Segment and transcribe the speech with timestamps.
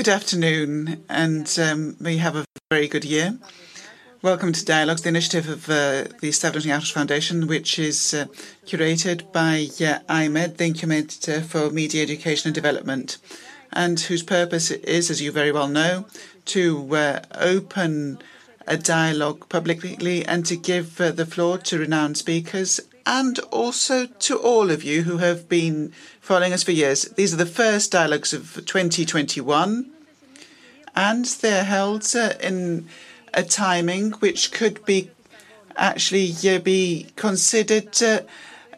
[0.00, 3.38] Good afternoon, and um, may you have a very good year.
[4.22, 8.24] Welcome to Dialogues, the initiative of uh, the Establishing Outreach Foundation, which is uh,
[8.64, 13.18] curated by uh, iMEdD, the Incubator for Media Education and Development,
[13.74, 16.06] and whose purpose is, as you very well know,
[16.46, 18.22] to uh, open
[18.66, 24.38] a dialogue publicly and to give uh, the floor to renowned speakers and also to
[24.38, 25.92] all of you who have been
[26.30, 27.06] following us for years.
[27.16, 29.90] These are the first dialogues of 2021,
[30.94, 32.86] and they're held uh, in
[33.34, 35.10] a timing which could be
[35.74, 38.20] actually uh, be considered uh,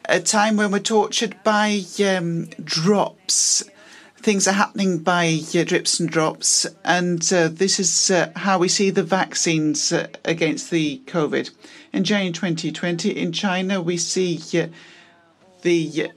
[0.06, 3.62] a time when we're tortured by um, drops.
[4.16, 8.68] Things are happening by uh, drips and drops, and uh, this is uh, how we
[8.68, 9.92] see the vaccines
[10.24, 11.50] against the COVID.
[11.92, 14.40] In January 2020, in China, we see
[15.60, 16.10] the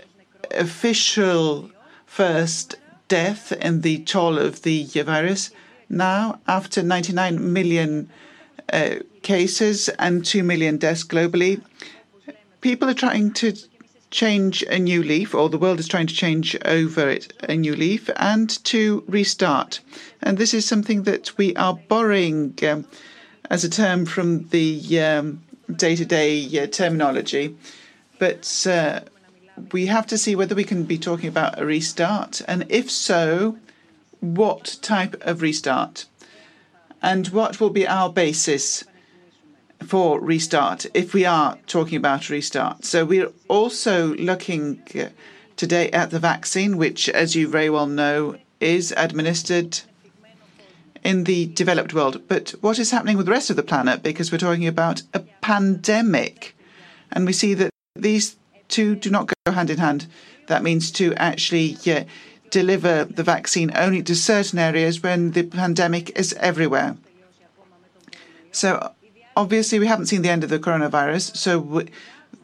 [0.52, 1.70] official
[2.06, 2.76] first
[3.08, 5.52] death in the toll of the virus.
[5.90, 8.10] Now, after 99 million
[8.72, 11.62] uh, cases and 2 million deaths globally,
[12.62, 13.54] people are trying to
[14.12, 17.76] change a new leaf, or the world is trying to change over it a new
[17.76, 19.82] leaf, and to restart.
[20.22, 22.86] And this is something that we are borrowing um,
[23.50, 24.80] as a term from the
[25.76, 27.56] day to day terminology.
[28.18, 29.02] But uh,
[29.72, 33.58] we have to see whether we can be talking about a restart, and if so,
[34.20, 36.06] what type of restart,
[37.02, 38.84] and what will be our basis
[39.86, 42.85] for restart if we are talking about restart.
[42.85, 44.81] So we're also looking
[45.56, 49.81] today at the vaccine, which, as you very well know, is administered
[51.03, 52.22] in the developed world.
[52.28, 54.01] But what is happening with the rest of the planet?
[54.01, 56.56] Because we're talking about a pandemic.
[57.12, 58.35] And we see that these
[58.68, 60.08] two do not go hand in hand.
[60.48, 62.06] That means to actually yeah,
[62.50, 66.98] deliver the vaccine only to certain areas when the pandemic is everywhere.
[68.52, 68.92] So
[69.36, 71.36] obviously, we haven't seen the end of the coronavirus.
[71.36, 71.90] So we,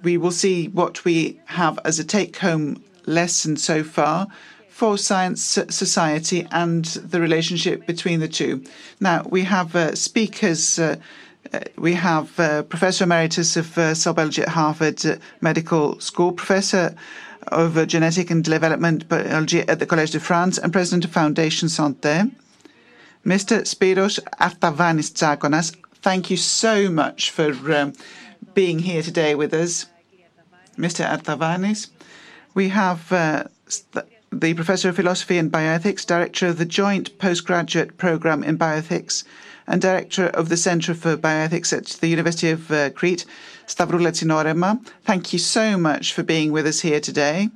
[0.04, 4.28] we will see what we have as a take home lesson so far
[4.70, 8.64] for science, society, and the relationship between the two.
[9.00, 10.80] Now, we have uh, speakers.
[10.80, 10.96] Uh,
[11.78, 15.02] we have uh, Professor Emeritus of uh, Cell Biology at Harvard
[15.42, 16.96] Medical School, Professor
[17.48, 22.32] of Genetic and Development Biology at the Collège de France, and President of Foundation Santé,
[23.26, 23.62] Mr.
[23.62, 25.76] Spyros Artavanis Tsakonas.
[26.02, 27.94] Thank you so much for um,
[28.54, 29.86] being here today with us,
[30.78, 31.06] Mr.
[31.06, 31.90] Artavanis.
[32.54, 33.46] We have uh,
[34.32, 39.24] the Professor of Philosophy and Bioethics, Director of the Joint Postgraduate Programme in Bioethics,
[39.72, 43.26] and Director of the Centre for Bioethics at the University of uh, Crete,
[43.68, 44.86] Stavroula Tsinorema.
[45.06, 47.50] Thank you so much for being with us here today.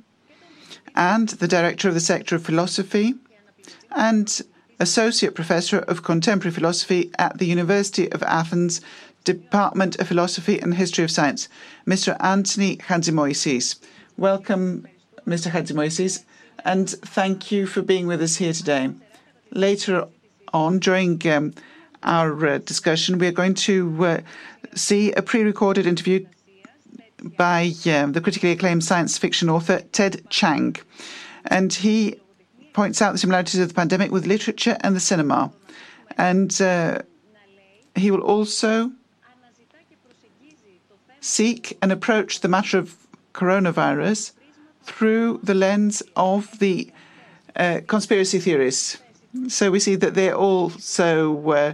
[0.94, 3.16] And the Director of the Sector of Philosophy
[3.90, 4.40] and
[4.80, 8.80] Associate Professor of Contemporary Philosophy at the University of Athens,
[9.24, 11.50] Department of Philosophy and History of Science,
[11.86, 12.16] Mr.
[12.20, 13.78] Anthony Hatzimoysis.
[14.16, 14.88] Welcome,
[15.26, 15.50] Mr.
[15.50, 16.24] Hatzimoysis,
[16.64, 18.88] and thank you for being with us here today.
[19.50, 20.06] Later
[20.54, 21.52] on, during um,
[22.02, 24.20] our uh, discussion, we are going to uh,
[24.74, 26.26] see a pre recorded interview
[27.36, 30.76] by um, the critically acclaimed science fiction author Ted Chiang.
[31.46, 32.20] And he
[32.72, 35.52] points out the similarities of the pandemic with literature and the cinema.
[36.18, 37.02] And uh,
[37.94, 38.92] he will also
[41.20, 42.96] seek and approach the matter of
[43.32, 44.32] coronavirus
[44.82, 46.90] through the lens of the
[47.56, 48.98] uh, conspiracy theorists.
[49.48, 51.72] So we see that they also uh,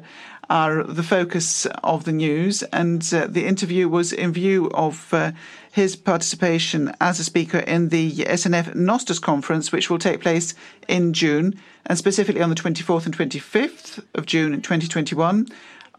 [0.50, 5.32] are the focus of the news, and uh, the interview was in view of uh,
[5.70, 10.55] his participation as a speaker in the SNF Nostos conference, which will take place
[10.88, 15.49] in June, and specifically on the 24th and 25th of June in 2021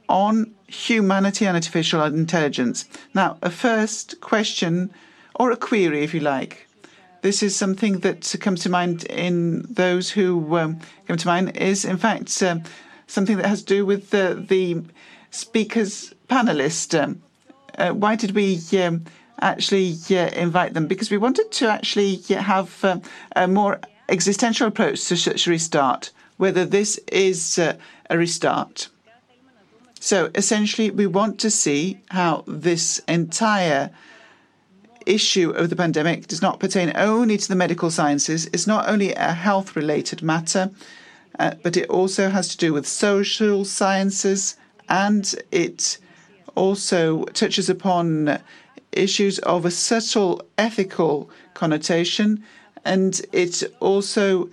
[0.10, 2.86] on humanity and artificial intelligence.
[3.14, 4.92] Now, a first question
[5.36, 6.68] or a query, if you like.
[7.24, 11.86] This is something that comes to mind in those who um, come to mind is,
[11.86, 12.64] in fact, um,
[13.08, 14.84] something that has to do with the,
[15.32, 17.02] speakers panelist.
[17.02, 17.24] Um,
[17.78, 19.06] uh, why did we um,
[19.40, 20.86] actually uh, invite them?
[20.86, 23.00] Because we wanted to actually have uh,
[23.38, 23.80] a more
[24.10, 27.78] existential approach to such restart, whether this is uh,
[28.10, 28.90] a restart.
[30.02, 33.92] So essentially, we want to see how this entire
[35.06, 38.48] issue of the pandemic does not pertain only to the medical sciences.
[38.48, 40.72] It's not only a health related matter,
[41.40, 44.56] uh, but it also has to do with social sciences
[44.90, 45.98] and it
[46.56, 48.40] also touches upon
[48.92, 52.44] issues of a subtle ethical connotation
[52.86, 54.50] and it also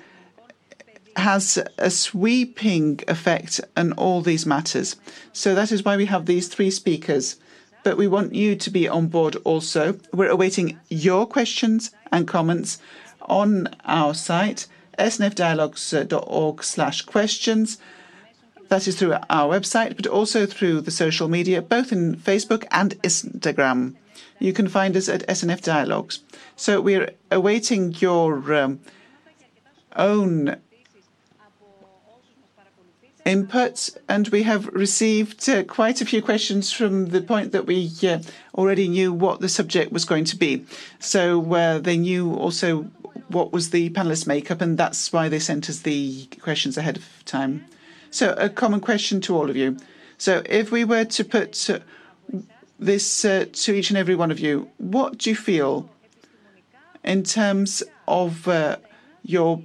[1.16, 4.96] has a sweeping effect on all these matters.
[5.32, 7.36] So that is why we have these three speakers.
[7.82, 9.98] But we want you to be on board also.
[10.12, 12.78] We're awaiting your questions and comments
[13.22, 14.66] on our site,
[14.98, 17.78] snfdialogues.org slash questions.
[18.68, 23.00] That is through our website, but also through the social media, both in Facebook and
[23.02, 23.96] Instagram.
[24.38, 26.22] You can find us at SNF Dialogues.
[26.56, 28.80] So we're awaiting your um,
[29.96, 30.56] own
[33.30, 37.90] input, and we have received uh, quite a few questions from the point that we
[38.02, 38.18] uh,
[38.54, 40.64] already knew what the subject was going to be.
[40.98, 42.90] So uh, they knew also
[43.28, 47.06] what was the panelist makeup, and that's why they sent us the questions ahead of
[47.24, 47.64] time.
[48.10, 49.76] So, a common question to all of you.
[50.18, 51.70] So, if we were to put
[52.78, 55.88] this uh, to each and every one of you, what do you feel
[57.04, 58.76] in terms of uh,
[59.22, 59.62] your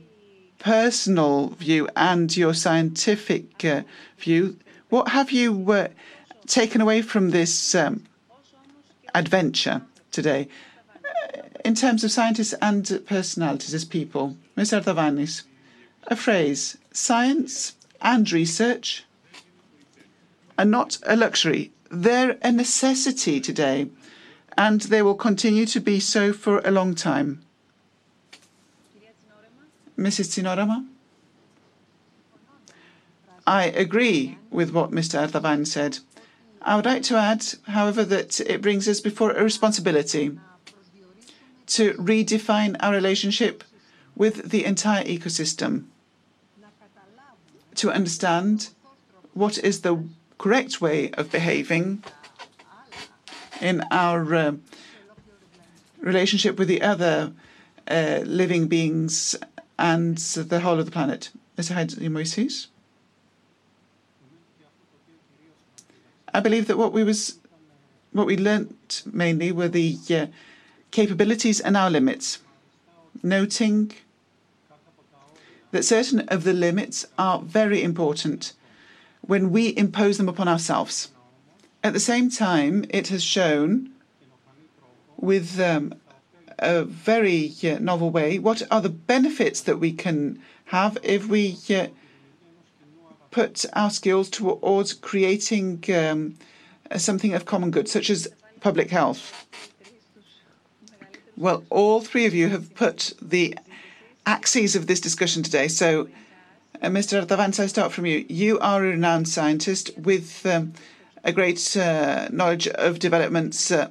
[0.66, 3.84] personal view and your scientific uh,
[4.18, 4.58] view.
[4.90, 5.90] What have you uh,
[6.48, 8.04] taken away from this um,
[9.14, 10.48] adventure today
[11.06, 14.38] uh, in terms of scientists and personalities as people?
[14.58, 14.84] Mr.
[14.84, 15.44] Tavanis,
[16.08, 19.06] a phrase science and research
[20.58, 23.88] are not a luxury, they're a necessity today,
[24.58, 27.45] and they will continue to be so for a long time.
[29.98, 30.28] Mrs.
[30.44, 30.86] Tsinorema?
[33.48, 35.20] I agree with what Mr.
[35.28, 36.00] Artavan said.
[36.62, 40.40] I would like to add, however, that it brings us before a responsibility
[41.68, 43.64] to redefine our relationship
[44.16, 45.86] with the entire ecosystem,
[47.76, 48.70] to understand
[49.34, 50.04] what is the
[50.38, 52.04] correct way of behaving
[53.62, 54.52] in our uh,
[56.00, 57.32] relationship with the other
[57.88, 59.36] uh, living beings
[59.78, 61.30] and the whole of the planet.
[61.58, 61.76] Mr.
[61.76, 62.68] Hatzimoysis?
[66.34, 67.38] I believe that what we was
[68.12, 70.28] what we learnt mainly were the uh,
[70.92, 72.40] capabilities and our limits,
[73.22, 73.92] noting
[75.72, 78.54] that certain of the limits are very important
[79.22, 81.10] when we impose them upon ourselves.
[81.84, 83.92] At the same time, it has shown
[85.18, 85.94] with um,
[86.60, 88.40] a very novel way.
[88.40, 91.58] What are the benefits that we can have if we
[93.32, 96.36] put our skills towards creating um,
[96.98, 98.28] something of common good, such as
[98.62, 99.46] public health?
[101.38, 103.58] Well, all three of you have put the
[104.26, 105.68] axes of this discussion today.
[105.68, 106.08] So,
[106.82, 107.22] uh, Mr.
[107.22, 108.26] Artavanis, I start from you.
[108.30, 110.74] You are a renowned scientist with um,
[111.26, 113.90] a great uh, knowledge of developments uh,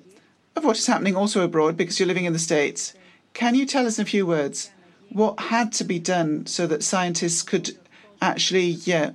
[0.57, 2.95] of what is happening also abroad because you're living in the States.
[3.33, 4.71] Can you tell us in a few words
[5.11, 7.77] what had to be done so that scientists could
[8.21, 9.11] actually yeah,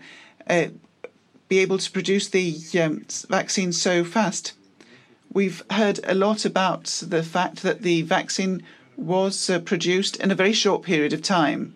[0.47, 0.67] uh,
[1.47, 4.53] be able to produce the um, vaccine so fast?
[5.31, 8.63] We've heard a lot about the fact that the vaccine
[8.97, 11.75] was uh, produced in a very short period of time.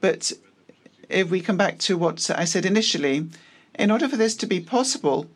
[0.00, 0.32] But
[1.08, 3.26] if we come back to what I said initially,
[3.74, 5.26] in order for this to be possible,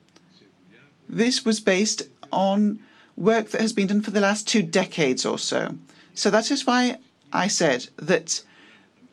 [1.09, 2.79] this was based on
[3.19, 5.75] work that has been done for the last two decades or so.
[6.15, 6.99] So that is why
[7.33, 8.43] I said that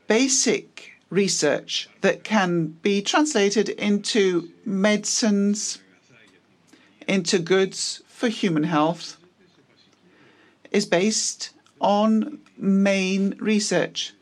[0.07, 5.79] basic research that can be translated into medicines,
[7.07, 9.17] into goods for human health,
[10.71, 14.13] is based on main research.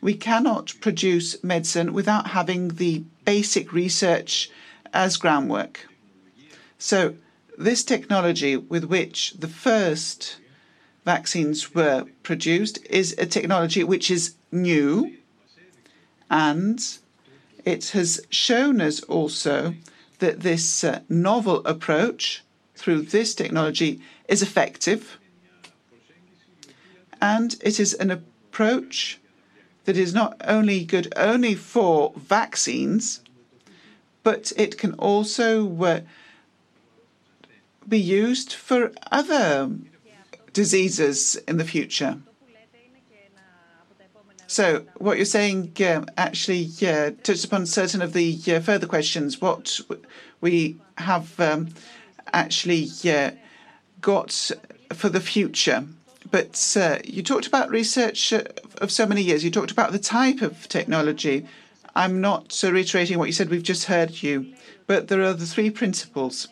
[0.00, 4.50] We cannot produce medicine without having the basic research
[4.92, 5.86] as groundwork.
[6.78, 7.14] So
[7.62, 10.38] this technology with which the first
[11.04, 15.16] vaccines were produced is a technology which is new
[16.30, 16.98] and
[17.64, 19.74] it has shown us also
[20.18, 22.42] that this uh, novel approach
[22.74, 25.18] through this technology is effective
[27.20, 29.20] and it is an approach
[29.84, 33.20] that is not only good only for vaccines
[34.22, 36.00] but it can also uh,
[37.88, 39.70] be used for other
[40.52, 42.18] diseases in the future.
[44.46, 49.40] So, what you're saying uh, actually uh, touched upon certain of the uh, further questions.
[49.40, 49.80] What
[50.42, 51.70] we have um,
[52.34, 53.30] actually uh,
[54.02, 54.50] got
[54.92, 55.86] for the future.
[56.30, 58.42] But uh, you talked about research uh,
[58.78, 59.42] of so many years.
[59.42, 61.46] You talked about the type of technology.
[61.94, 64.52] I'm not reiterating what you said, we've just heard you.
[64.86, 66.48] But there are the three principles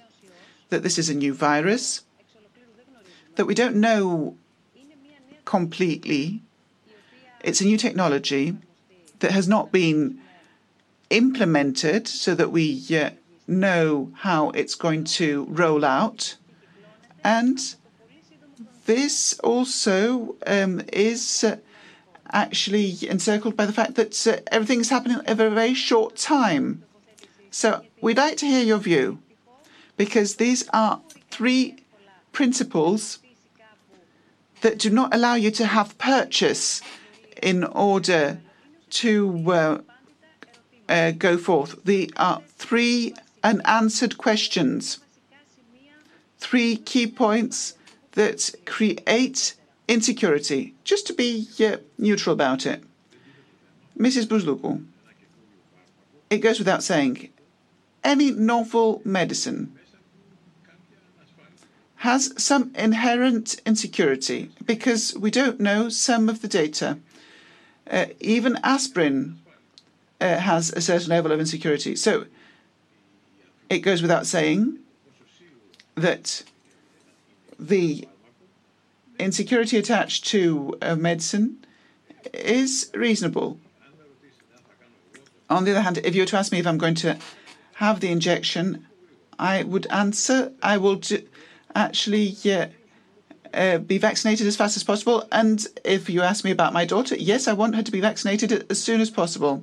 [0.70, 2.04] that this is a new virus,
[3.36, 4.36] that we don't know
[5.44, 6.42] completely.
[7.42, 8.56] It's a new technology
[9.18, 10.20] that has not been
[11.10, 12.82] implemented so that we
[13.46, 16.36] know how it's going to roll out.
[17.24, 17.58] And
[18.86, 21.56] this also um, is uh,
[22.32, 26.84] actually encircled by the fact that uh, everything is happening in a very short time.
[27.50, 29.18] So we'd like to hear your view
[30.00, 30.98] because these are
[31.30, 31.76] three
[32.32, 33.18] principles
[34.62, 36.80] that do not allow you to have purchase
[37.42, 38.40] in order
[38.88, 39.78] to uh,
[40.88, 41.84] uh, go forth.
[41.84, 43.12] The are three
[43.44, 45.00] unanswered questions,
[46.38, 47.74] three key points
[48.12, 49.54] that create
[49.86, 52.82] insecurity, just to be uh, neutral about it.
[53.98, 54.24] Mrs.
[54.24, 54.82] Buzluku,
[56.30, 57.28] it goes without saying,
[58.02, 59.76] any novel medicine
[62.00, 66.98] has some inherent insecurity because we don't know some of the data.
[67.90, 69.38] Uh, even aspirin
[70.18, 71.94] uh, has a certain level of insecurity.
[71.94, 72.24] So
[73.68, 74.78] it goes without saying
[75.94, 76.42] that
[77.58, 78.08] the
[79.18, 81.58] insecurity attached to a medicine
[82.32, 83.58] is reasonable.
[85.50, 87.18] On the other hand, if you were to ask me if I'm going to
[87.74, 88.86] have the injection,
[89.38, 91.22] I would answer I will do,
[91.74, 92.66] actually uh,
[93.52, 95.26] uh, be vaccinated as fast as possible.
[95.32, 98.66] And if you ask me about my daughter, yes, I want her to be vaccinated
[98.70, 99.62] as soon as possible.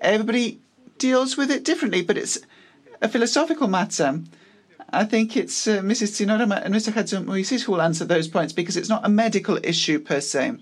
[0.00, 0.60] Everybody
[0.98, 2.38] deals with it differently, but it's
[3.00, 4.22] a philosophical matter.
[4.92, 6.26] I think it's uh, Mrs.
[6.26, 6.92] Tsinorema and Mr.
[6.92, 10.56] Hatzimoysis who will answer those points because it's not a medical issue per se.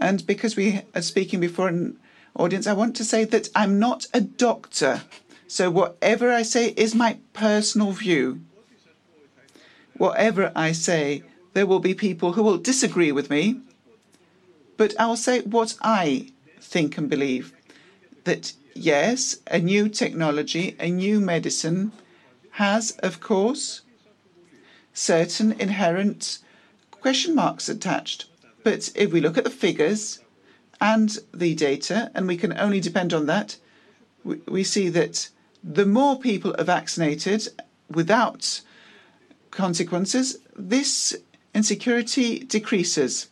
[0.00, 1.98] And because we are speaking before an
[2.34, 5.02] audience, I want to say that I'm not a doctor.
[5.46, 8.40] So whatever I say is my personal view.
[9.96, 11.22] Whatever I say,
[11.52, 13.60] there will be people who will disagree with me,
[14.76, 17.52] but I will say what I think and believe.
[18.24, 21.92] That yes, a new technology, a new medicine
[22.52, 23.82] has, of course,
[24.92, 26.38] certain inherent
[26.90, 28.26] question marks attached.
[28.62, 30.20] But if we look at the figures
[30.80, 33.58] and the data, and we can only depend on that,
[34.24, 35.28] we, see that
[35.62, 37.48] the more people are vaccinated
[37.90, 38.62] without
[39.54, 41.16] consequences, this
[41.54, 43.28] insecurity decreases.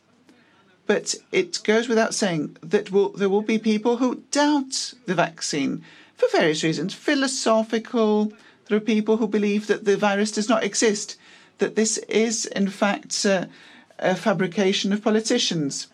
[0.86, 5.84] But it goes without saying that will, there will be people who doubt the vaccine
[6.16, 8.32] for various reasons philosophical.
[8.66, 11.16] There are people who believe that the virus does not exist,
[11.58, 15.88] that this is, in fact, a fabrication of politicians.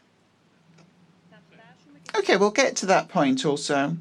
[2.16, 3.96] Okay, we'll get to that point also.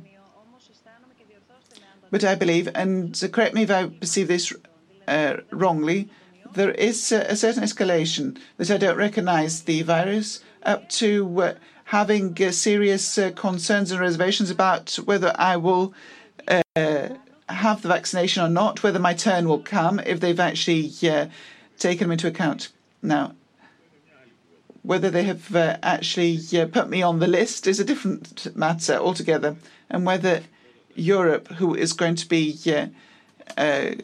[2.10, 4.54] But I believe, and correct me if I perceive this
[5.52, 6.10] wrongly,
[6.54, 11.54] there is a, certain escalation that I don't recognize the virus up to uh,
[11.86, 15.94] having uh, serious uh, concerns and reservations about whether I will
[16.48, 17.10] uh,
[17.48, 21.28] have the vaccination or not, whether my turn will come if they've actually uh,
[21.78, 22.70] taken them into account.
[23.02, 23.36] Now,
[24.82, 26.40] whether they have uh, actually
[26.72, 29.58] put me on the list is a different matter altogether,
[29.90, 30.44] and whether
[30.96, 32.58] Europe, who is going to be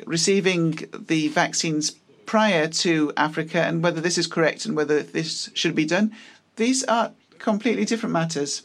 [0.06, 1.92] receiving the vaccines
[2.26, 6.12] prior to Africa, and whether this is correct and whether this should be done,
[6.56, 8.64] these are completely different matters.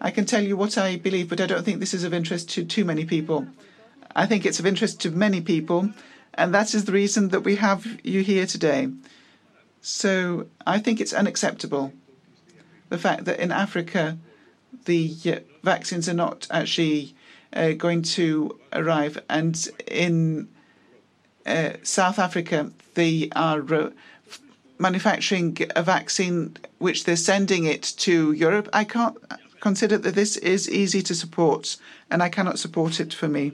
[0.00, 2.50] I can tell you what I believe, but I don't think this is of interest
[2.50, 3.48] to too many people.
[4.14, 5.90] I think it's of interest to many people,
[6.34, 8.88] and that is the reason that we have you here today.
[9.80, 11.92] So I think it's unacceptable
[12.88, 14.18] the fact that in Africa
[14.84, 17.14] the uh, vaccines are not actually
[17.52, 20.48] uh, going to arrive, and in
[21.46, 23.90] uh, South Africa they are uh,
[24.78, 29.16] manufacturing a vaccine which they're sending it to Europe, I can't
[29.60, 31.76] consider that this is easy to support,
[32.10, 33.52] and I cannot support it for me.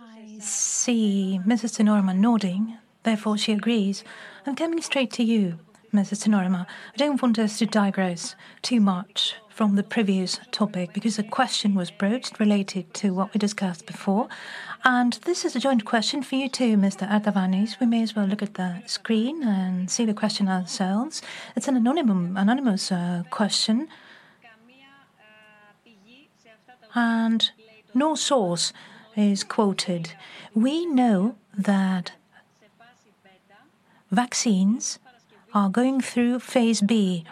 [0.00, 1.76] I see Mrs.
[1.76, 4.04] Tsinorema nodding, therefore she agrees.
[4.46, 5.58] I'm coming straight to you,
[5.92, 6.26] Mrs.
[6.26, 6.66] Tsinorema.
[6.66, 11.74] I don't want us to digress too much from the previous topic because a question
[11.74, 14.28] was broached related to what we discussed before.
[14.84, 17.08] And this is a joint question for you too, Mr.
[17.08, 17.80] Artavanis.
[17.80, 21.22] We may as well look at the screen and see the question ourselves.
[21.56, 23.88] It's an anonymous, anonymous uh, question.
[26.94, 27.50] And
[27.94, 28.74] no source
[29.16, 30.12] is quoted.
[30.54, 32.12] We know that
[34.10, 34.98] vaccines
[35.54, 37.24] are going through phase B.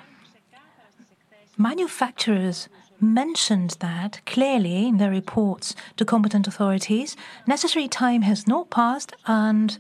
[1.57, 2.69] Manufacturers
[3.01, 7.17] mentioned that clearly in their reports to competent authorities.
[7.47, 9.79] Necessary time has not passed, and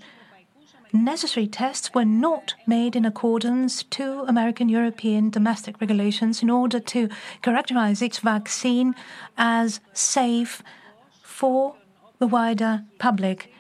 [0.93, 7.09] necessary tests were not made in accordance to American European domestic regulations in order to
[7.43, 8.95] characterize each vaccine
[9.37, 10.63] as safe
[11.23, 11.75] for
[12.21, 13.53] the wider public.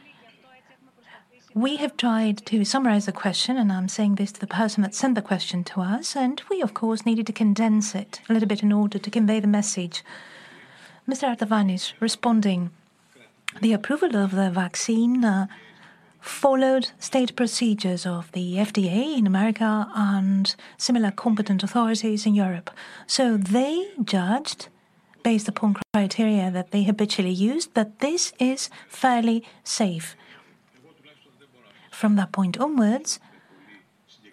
[1.54, 4.92] We have tried to summarize the question, and I'm saying this to the person that
[4.92, 8.48] sent the question to us, and we, of course, needed to condense it a little
[8.48, 10.02] bit in order to convey the message.
[11.08, 11.28] Mr.
[11.28, 12.70] Artavanis responding,
[13.62, 15.46] the approval of the vaccine uh,
[16.20, 22.68] followed state procedures of the FDA in America and similar competent authorities in Europe.
[23.06, 24.66] So they judged,
[25.22, 30.16] based upon criteria that they habitually used, that this is fairly safe.
[31.94, 33.20] From that point onwards,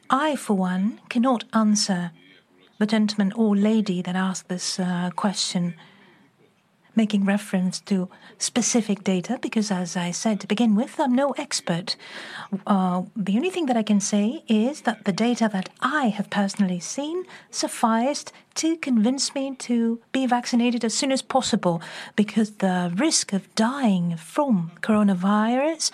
[0.09, 2.11] I, for one, cannot answer
[2.79, 5.75] the gentleman or lady that asked this uh, question
[6.95, 11.95] making reference to specific data because, as I said to begin with, I'm no expert.
[12.67, 16.29] Uh, the only thing that I can say is that the data that I have
[16.29, 21.81] personally seen sufficed to convince me to be vaccinated as soon as possible
[22.15, 25.91] because the risk of dying from coronavirus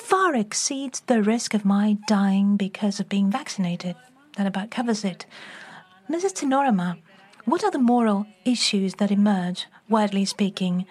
[0.00, 3.96] far exceeds the risk of my dying because of being vaccinated.
[4.36, 5.26] That about covers it.
[6.08, 6.34] Mrs.
[6.34, 6.98] Tsinorema,
[7.44, 10.86] what are the moral issues that emerge widely speaking,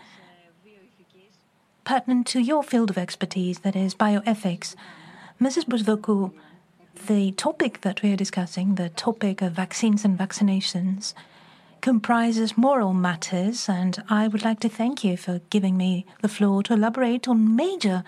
[1.84, 4.75] pertinent to your field of expertise, that is bioethics.
[5.42, 5.66] Mrs.
[5.66, 6.32] Bousdokou,
[7.08, 11.13] the topic that we are discussing, the topic of vaccines and vaccinations,
[11.82, 16.62] comprises moral matters, and I would like to thank you for giving me the floor
[16.63, 18.04] to elaborate on major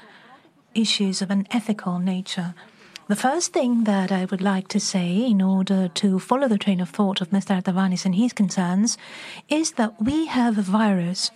[0.73, 2.53] issues of an ethical nature.
[3.07, 6.79] The first thing that I would like to say, in order to follow the train
[6.79, 7.61] of thought of Mr.
[7.61, 8.97] Artavanis and his concerns,
[9.49, 11.31] is that we have a virus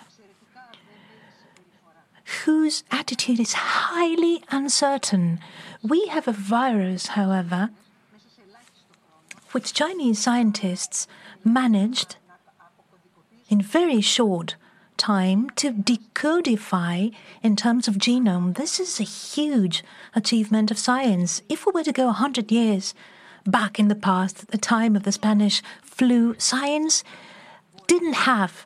[2.46, 5.40] whose attitude is highly uncertain.
[5.84, 7.70] We have a virus, however,
[9.52, 11.08] which Chinese scientists
[11.44, 12.16] managed
[13.50, 14.56] in very short
[14.98, 18.56] time to decodify in terms of genome.
[18.56, 21.42] This is a huge achievement of science.
[21.50, 22.94] If we were to go 100 years
[23.46, 27.04] back in the past, at the time of the Spanish flu, science
[27.88, 28.66] didn't have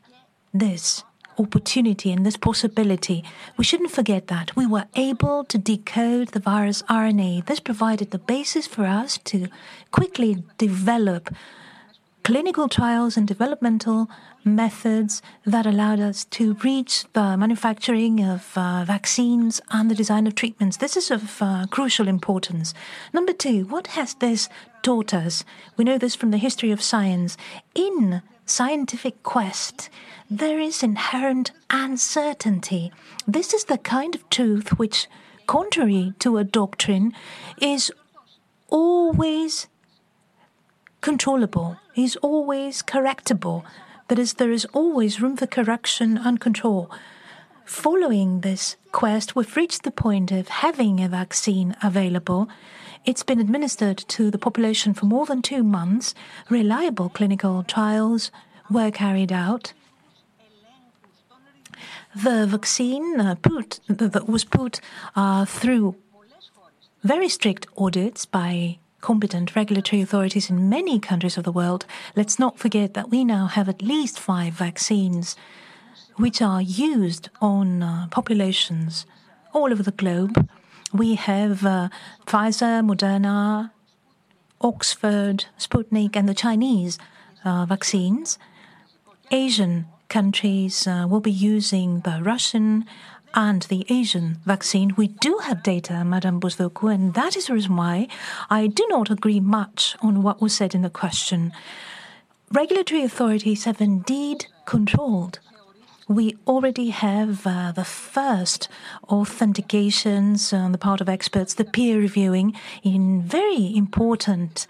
[0.54, 1.04] this
[1.38, 3.24] opportunity and this possibility.
[3.58, 4.56] We shouldn't forget that.
[4.56, 7.46] We were able to decode the virus RNA.
[7.46, 9.48] This provided the basis for us to
[9.92, 11.34] quickly develop
[12.24, 14.10] clinical trials and developmental
[14.44, 20.36] methods that allowed us to reach the manufacturing of uh, vaccines and the design of
[20.36, 20.78] treatments.
[20.78, 22.74] This is of uh, crucial importance.
[23.14, 24.50] Number two, what has this
[24.82, 25.44] taught us?
[25.78, 27.38] We know this from the history of science.
[27.76, 29.90] In scientific quest,
[30.30, 32.92] there is inherent uncertainty.
[33.28, 35.08] This is the kind of truth which,
[35.48, 37.14] contrary to a doctrine,
[37.62, 37.92] is
[38.70, 39.68] always
[41.02, 43.64] controllable, is always correctable.
[44.10, 46.90] That is, there is always room for correction and control.
[47.64, 52.50] Following this quest, we've reached the point of having a vaccine available.
[53.06, 56.16] It's been administered to the population for more than two months.
[56.50, 58.32] Reliable clinical trials
[58.68, 59.74] were carried out.
[62.16, 63.80] The vaccine uh, put,
[64.28, 64.82] was put
[65.16, 65.96] uh, through
[67.04, 71.86] very strict audits by competent regulatory authorities in many countries of the world,
[72.16, 75.36] let's not forget that we now have at least five vaccines
[76.16, 79.06] which are used on uh, populations
[79.54, 80.50] all over the globe.
[80.94, 81.90] We have uh,
[82.26, 83.72] Pfizer, Moderna,
[84.62, 86.98] Oxford, Sputnik, and the Chinese
[87.46, 88.38] uh, vaccines.
[89.32, 92.86] Asian countries uh, will be using the Russian
[93.34, 97.76] and the Asian vaccine, we do have data, Madame Bousdokou, and that is the reason
[97.76, 98.08] why
[98.50, 101.52] I do not agree much on what was said in the question.
[102.52, 105.40] Regulatory authorities have indeed controlled.
[106.08, 108.68] We already have uh, the first
[109.10, 114.66] authentications on the part of experts, the peer reviewing in very important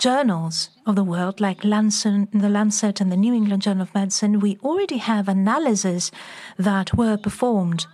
[0.00, 4.40] journals of the world, like Lancet, the Lancet and the New England Journal of Medicine,
[4.40, 6.10] we already have analyses
[6.56, 7.86] that were performed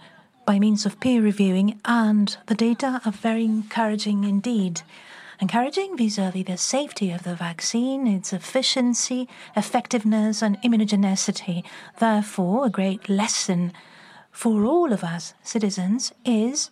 [0.46, 4.82] by means of peer reviewing, and the data are very encouraging indeed.
[5.40, 11.64] Encouraging vis a vis the safety of the vaccine, its efficiency, effectiveness, and immunogenicity.
[11.98, 13.72] Therefore, a great lesson
[14.30, 16.70] for all of us citizens is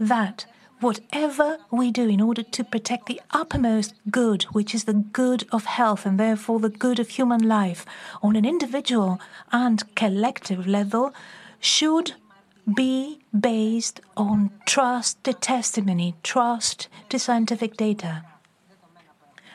[0.00, 0.46] that
[0.82, 5.64] whatever we do in order to protect the uppermost good, which is the good of
[5.64, 7.86] health and therefore the good of human life
[8.22, 9.20] on an individual
[9.52, 11.14] and collective level,
[11.60, 12.14] should
[12.74, 18.24] be based on trust to testimony, trust to scientific data.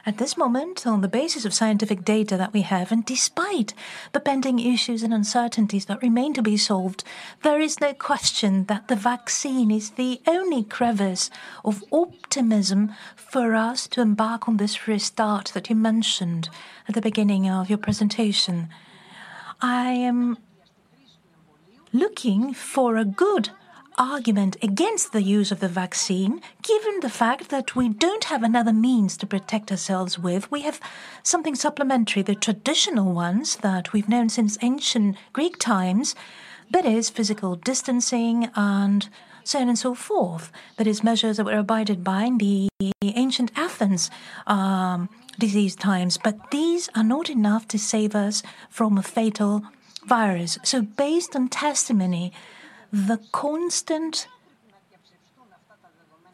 [0.08, 3.74] At this moment, on the basis of scientific data that we have, and despite
[4.14, 7.04] the pending issues and uncertainties that remain to be solved,
[7.44, 11.30] there is no question that the vaccine is the only crevice
[11.66, 16.48] of optimism for us to embark on this restart that you mentioned
[16.88, 18.70] at the beginning of your presentation.
[19.60, 20.38] I am
[21.92, 23.50] looking for a good
[23.98, 28.74] argument against the use of the vaccine, given the fact that we don't have another
[28.74, 30.50] means to protect ourselves with.
[30.52, 30.80] We have
[31.24, 36.16] something supplementary, the traditional ones that we've known since ancient Greek times,
[36.72, 39.10] that is, physical distancing and
[39.44, 40.52] so on and so forth.
[40.78, 42.70] That is, measures that were abided by in the
[43.02, 44.12] ancient Athens.
[44.46, 49.64] Um, disease times, but these are not enough to save us from a fatal
[50.06, 50.58] virus.
[50.64, 52.34] So, based on testimony,
[52.92, 54.28] the constant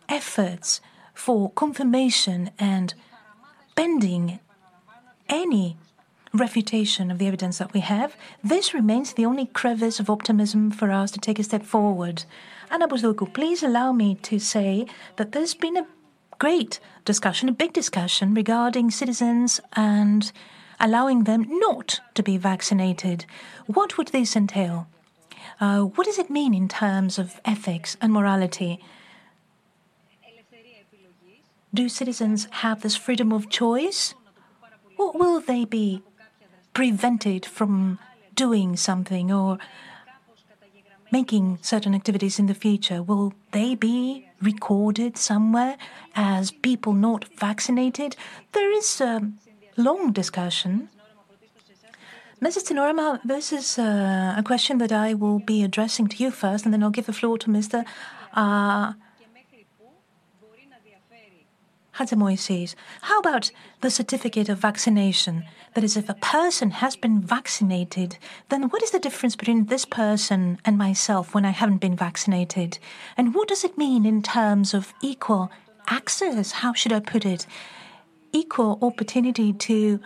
[0.10, 0.82] efforts
[1.14, 2.94] for confirmation and
[3.76, 4.40] bending
[5.30, 5.78] any
[6.34, 10.92] refutation of the evidence that we have, this remains the only crevice of optimism for
[10.92, 12.26] us to take a step forward.
[12.72, 14.88] Anna Bozdoku, please allow me to say
[15.18, 15.88] that there's been a
[16.40, 20.32] great discussion, a big discussion regarding citizens and
[20.80, 23.26] allowing them not to be vaccinated.
[23.68, 24.88] What would this entail?
[25.60, 28.80] Uh, what does it mean in terms of ethics and morality?
[31.74, 34.14] Do citizens have this freedom of choice?
[34.98, 36.04] Or will they be
[36.74, 38.00] prevented from
[38.36, 39.58] doing something or
[41.12, 43.02] making certain activities in the future?
[43.02, 45.78] Will they be recorded somewhere
[46.16, 48.16] as people not vaccinated?
[48.52, 49.32] There is a
[49.78, 50.90] long discussion
[52.44, 52.66] Mrs.
[52.66, 56.74] Tsinorema, this is uh, a question that I will be addressing to you first, and
[56.74, 57.86] then I'll give the floor to Mr.
[58.34, 58.94] Uh.
[63.02, 65.46] How about the certificate of vaccination?
[65.74, 68.18] That is, if a person has been vaccinated,
[68.50, 72.78] then what is the difference between this person and myself when I haven't been vaccinated?
[73.16, 75.50] And what does it mean in terms of equal
[75.88, 76.52] access?
[76.52, 77.48] How should I put it?
[78.34, 80.02] Equal opportunity to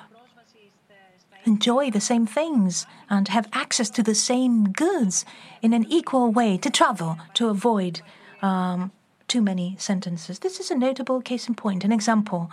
[1.47, 5.25] enjoy the same things and have access to the same goods
[5.61, 8.01] in an equal way to travel to avoid
[8.41, 8.91] um,
[9.27, 10.39] too many sentences.
[10.39, 12.51] This is a notable case in point, an example.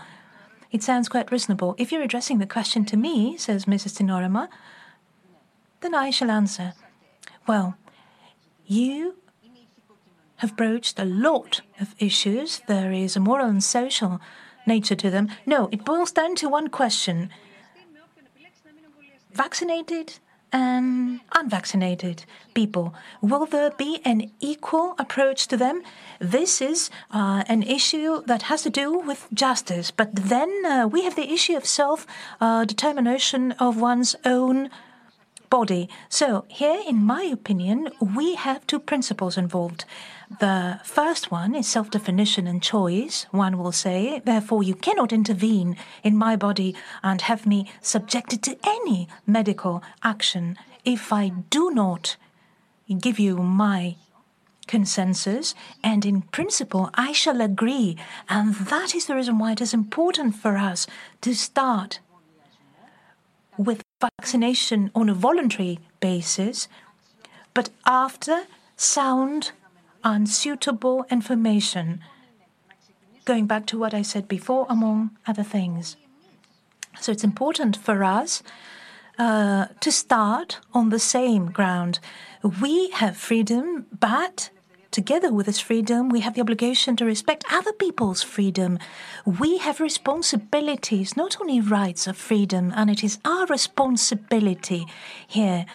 [0.70, 1.74] It sounds quite reasonable.
[1.78, 4.00] If you're addressing the question to me, says Mrs.
[4.00, 4.48] Tsinorema,
[5.80, 6.74] then I shall answer.
[7.46, 7.76] Well,
[8.66, 9.16] you
[10.36, 12.62] have broached a lot of issues.
[12.66, 14.20] There is a moral and social
[14.66, 15.28] nature to them.
[15.46, 17.30] No, it boils down to one question
[19.34, 20.18] vaccinated
[20.52, 22.94] and unvaccinated people.
[23.20, 25.82] Will there be an equal approach to them?
[26.20, 29.90] This is uh, an issue that has to do with justice.
[29.90, 32.06] But then uh, we have the issue of self
[32.40, 34.70] uh, determination of one's own
[35.60, 35.88] body.
[36.08, 39.84] So, here, in my opinion, we have two principles involved.
[40.40, 44.20] The first one is self definition and choice, one will say.
[44.24, 49.06] Therefore, you cannot intervene in my body and have me subjected to any
[49.38, 50.44] medical action
[50.84, 51.24] if I
[51.56, 52.16] do not
[53.06, 53.94] give you my
[54.66, 57.96] consensus, and in principle, I shall agree.
[58.28, 60.88] And that is the reason why it is important for us
[61.20, 62.00] to start
[63.56, 66.68] with vaccination on a voluntary basis,
[67.54, 68.44] but after
[68.76, 69.52] sound
[70.02, 72.00] unsuitable information.
[73.24, 75.96] Going back to what I said before, among other things.
[77.00, 78.42] So it's important for us
[79.18, 81.98] uh, to start on the same ground.
[82.60, 84.50] We have freedom, but
[84.94, 88.78] together with this freedom, we have the obligation to respect other people's freedom.
[89.26, 94.86] We have responsibilities, not only rights of freedom, and it is our responsibility
[95.26, 95.66] here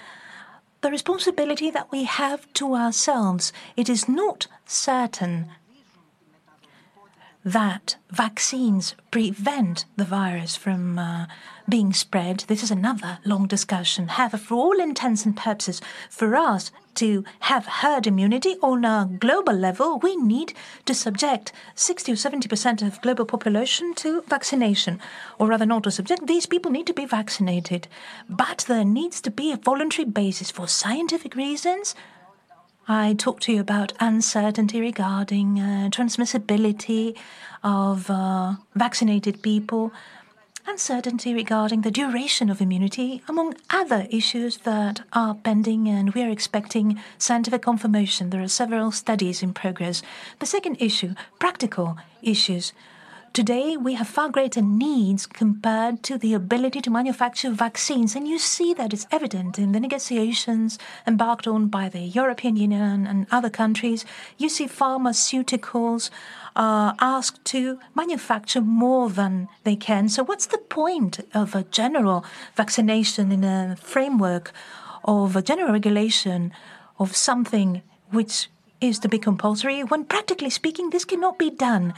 [0.82, 3.52] the responsibility that we have to ourselves.
[3.76, 5.52] It is not certain
[7.46, 11.26] that vaccines prevent the virus from uh,
[11.70, 12.44] being spread.
[12.48, 14.10] This is another long discussion.
[14.10, 19.54] However, for all intents and purposes, for us to have herd immunity on a global
[19.54, 20.54] level, we need
[20.86, 25.00] to subject 60 or 70% of global population to vaccination.
[25.38, 27.88] Or rather, not to subject, these people need to be vaccinated.
[28.28, 31.96] But there needs to be a voluntary basis for scientific reasons.
[32.92, 37.16] I talked to you about uncertainty regarding uh, transmissibility
[37.64, 39.94] of uh, vaccinated people.
[40.68, 46.30] uncertainty regarding the duration of immunity, among other issues that are pending, and we are
[46.30, 48.30] expecting scientific confirmation.
[48.30, 50.02] There are several studies in progress.
[50.40, 52.74] The second issue, practical issues.
[53.32, 58.40] Today, we have far greater needs compared to the ability to manufacture vaccines, and you
[58.40, 63.52] see that it's evident in the negotiations embarked on by the European Union and other
[63.52, 64.04] countries.
[64.40, 66.10] You see pharmaceuticals
[66.56, 70.10] are asked to manufacture more than they can.
[70.10, 74.52] So, what's the point of a general vaccination in a framework
[75.04, 76.52] of a general regulation
[76.98, 78.50] of something which
[78.82, 81.94] is to be compulsory when, practically speaking, this cannot be done?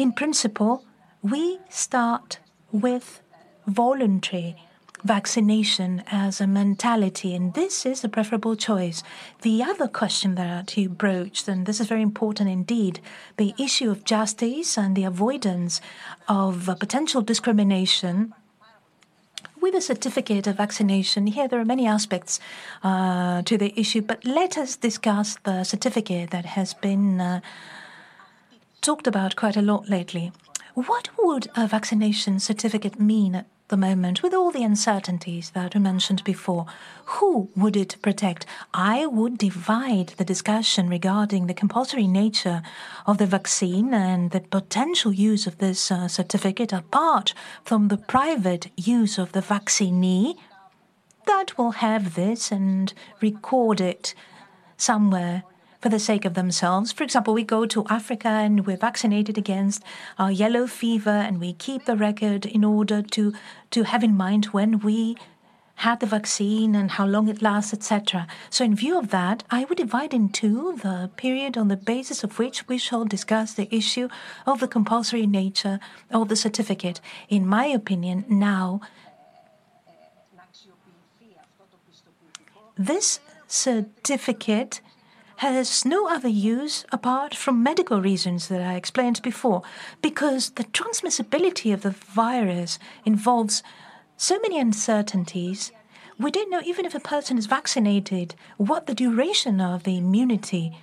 [0.00, 0.82] In principle,
[1.20, 2.38] we start
[2.72, 3.20] with
[3.66, 4.56] voluntary
[5.04, 9.02] vaccination as a mentality, and this is the preferable choice.
[9.42, 13.00] The other question that you broached, and this is very important indeed,
[13.36, 15.82] the issue of justice and the avoidance
[16.28, 18.32] of potential discrimination
[19.60, 22.40] with a certificate of vaccination, here there are many aspects
[22.82, 27.40] uh, to the issue, but let us discuss the certificate that has been uh,
[28.80, 30.32] talked about quite a lot lately.
[30.74, 35.80] What would a vaccination certificate mean at the moment with all the uncertainties that we
[35.80, 36.66] mentioned before?
[37.04, 38.46] Who would it protect?
[38.72, 42.62] I would divide the discussion regarding the compulsory nature
[43.06, 48.70] of the vaccine and the potential use of this uh, certificate apart from the private
[48.76, 50.36] use of the vaccinee
[51.26, 54.14] that will have this and record it
[54.76, 55.44] somewhere
[55.80, 56.92] for the sake of themselves.
[56.92, 59.82] For example, we go to Africa and we're vaccinated against
[60.18, 63.32] uh, yellow fever, and we keep the record in order to
[63.70, 65.16] to have in mind when we
[65.76, 68.26] had the vaccine and how long it lasts, etc.
[68.50, 72.38] So, in view of that, I would divide into the period on the basis of
[72.38, 74.08] which we shall discuss the issue
[74.46, 77.00] of the compulsory nature of the certificate.
[77.30, 78.82] In my opinion, now,
[82.76, 84.82] this certificate
[85.40, 89.62] has no other use apart from medical reasons that I explained before,
[90.02, 93.62] because the transmissibility of the virus involves
[94.18, 95.72] so many uncertainties.
[96.18, 100.76] We don't know, even if a person is vaccinated, what the duration of the immunity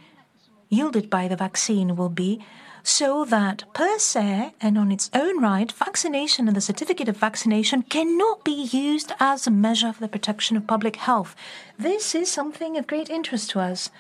[0.70, 2.44] yielded by the vaccine will be,
[2.82, 7.84] so that per se and on its own right, vaccination and the certificate of vaccination
[7.84, 11.36] cannot be used as a measure for the protection of public health.
[11.78, 13.92] This is something of great interest to us.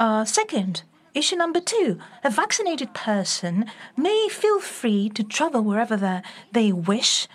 [0.00, 0.82] Uh, second,
[1.12, 3.66] issue number two a vaccinated person
[3.98, 7.28] may feel free to travel wherever they wish.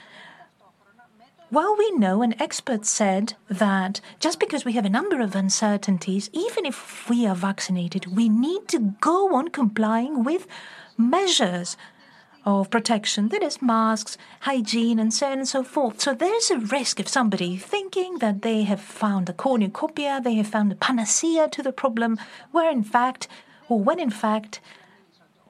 [1.52, 6.32] Well, we know, an expert said that just because we have a number of uncertainties,
[6.34, 10.48] even if we are vaccinated, we need to go on complying with
[10.98, 11.78] measures
[12.46, 16.00] of protection that is, masks, hygiene, and so on and so forth.
[16.00, 20.48] So there's a risk of somebody thinking that they have found a cornucopia, they have
[20.48, 22.20] found a panacea to the problem,
[22.52, 23.28] where in fact,
[23.68, 24.60] or when in fact,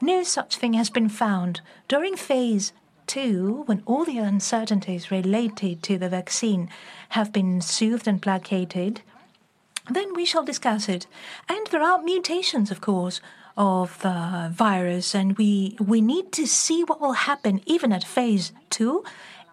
[0.01, 1.61] no such thing has been found.
[1.87, 2.71] During phase
[3.07, 6.69] two, when all the uncertainties related to the vaccine
[7.09, 9.01] have been soothed and placated,
[9.89, 11.07] then we shall discuss it.
[11.47, 13.21] And there are mutations, of course,
[13.57, 18.51] of the virus, and we we need to see what will happen even at phase
[18.69, 19.03] two.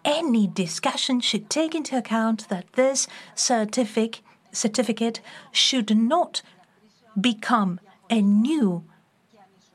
[0.04, 5.20] Any discussion should take into account that this certificate certificate
[5.52, 6.42] should not
[7.20, 8.84] become a new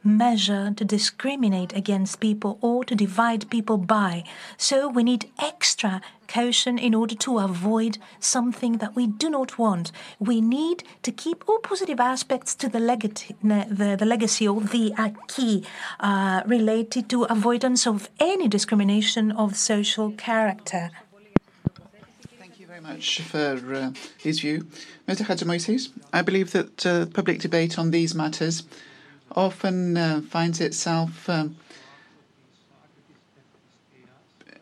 [0.08, 4.24] measure to discriminate against people or to divide people by.
[4.58, 9.92] So we need extra caution in order to avoid something that we do not want.
[10.20, 14.94] We need to keep all positive aspects to the, legacy, the, the legacy or the
[14.98, 15.66] acquis
[16.00, 20.92] uh, related to avoidance of any discrimination of social character.
[22.40, 24.68] Thank you very much for uh, his view.
[25.08, 25.26] Mr.
[25.26, 28.64] Hatzimoysis, I believe that uh, public debate on these matters
[29.36, 31.56] often uh, finds itself um,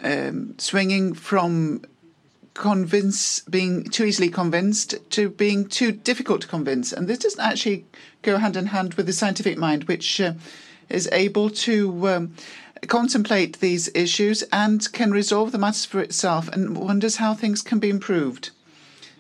[0.02, 1.82] um, swinging from
[2.54, 6.94] convince being too easily convinced to being too difficult to convince.
[6.94, 7.86] And this doesn't actually
[8.22, 10.34] go hand in hand with the scientific mind which uh,
[10.90, 12.34] is able to um,
[12.88, 17.80] contemplate these issues and can resolve the matters for itself and wonders how things can
[17.80, 18.52] be improved.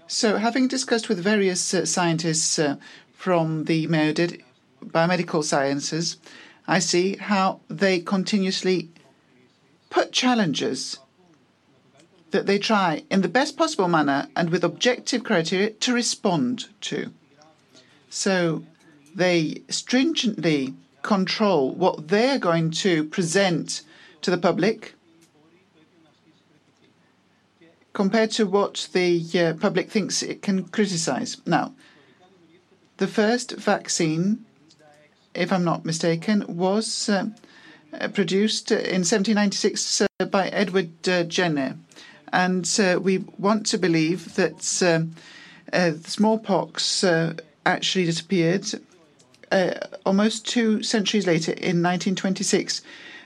[0.08, 2.77] So having discussed with various uh, scientists uh,
[3.13, 4.44] from the MEODID
[4.91, 6.17] biomedical sciences,
[6.67, 8.89] I see how they continuously
[9.89, 11.00] put challenges
[12.32, 17.12] that they try in the best possible manner and with objective criteria to respond to.
[18.10, 18.63] So
[19.15, 23.82] they stringently control what they're going to present
[24.21, 24.95] to the public
[27.93, 31.38] compared to what the uh, public thinks it can criticize.
[31.45, 31.74] Now,
[32.98, 34.45] the first vaccine,
[35.36, 37.26] if I'm not mistaken, was uh,
[38.13, 41.78] produced in 1796 uh, by Edward uh, Jenner.
[42.34, 44.63] And uh, we want to believe that
[46.06, 47.04] smallpox
[47.65, 48.65] actually disappeared
[50.06, 52.82] almost two centuries later in 1926.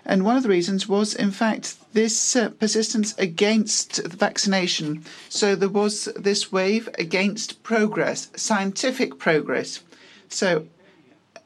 [0.06, 5.04] And one of the reasons was, in fact, this uh, persistence against vaccination.
[5.30, 9.82] So there was this wave against progress, scientific progress.
[10.28, 10.66] So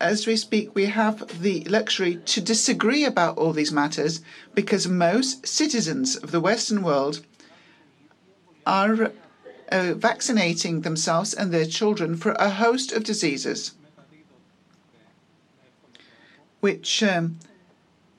[0.04, 4.20] as we speak, we have the luxury to disagree about all these matters
[4.54, 7.26] because most citizens of the Western world
[8.68, 9.14] are
[9.72, 13.76] uh, vaccinating themselves and their children for a host of diseases,
[16.60, 17.40] which um,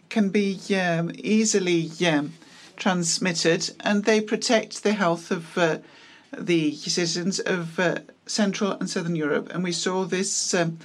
[0.09, 2.33] can be um, easily um,
[2.77, 5.79] transmitted, and they protect the health of uh,
[6.37, 9.51] the citizens of uh, Central and Southern Europe.
[9.53, 10.79] And we saw this um,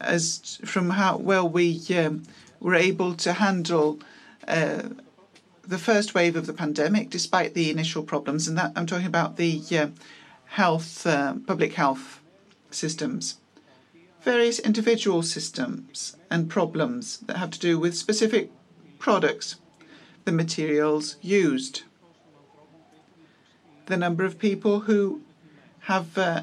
[0.00, 2.22] as from how well we um,
[2.60, 3.98] were able to handle
[4.46, 4.82] uh,
[5.66, 9.36] the first wave of the pandemic, despite the initial problems, and that I'm talking about
[9.36, 9.88] the uh,
[10.46, 12.20] health, uh, public health
[12.70, 13.38] systems,
[14.22, 18.50] various individual systems and problems that have to do with specific
[18.98, 19.56] products,
[20.24, 21.82] the materials used,
[23.86, 25.20] the number of people who
[25.80, 26.42] have uh,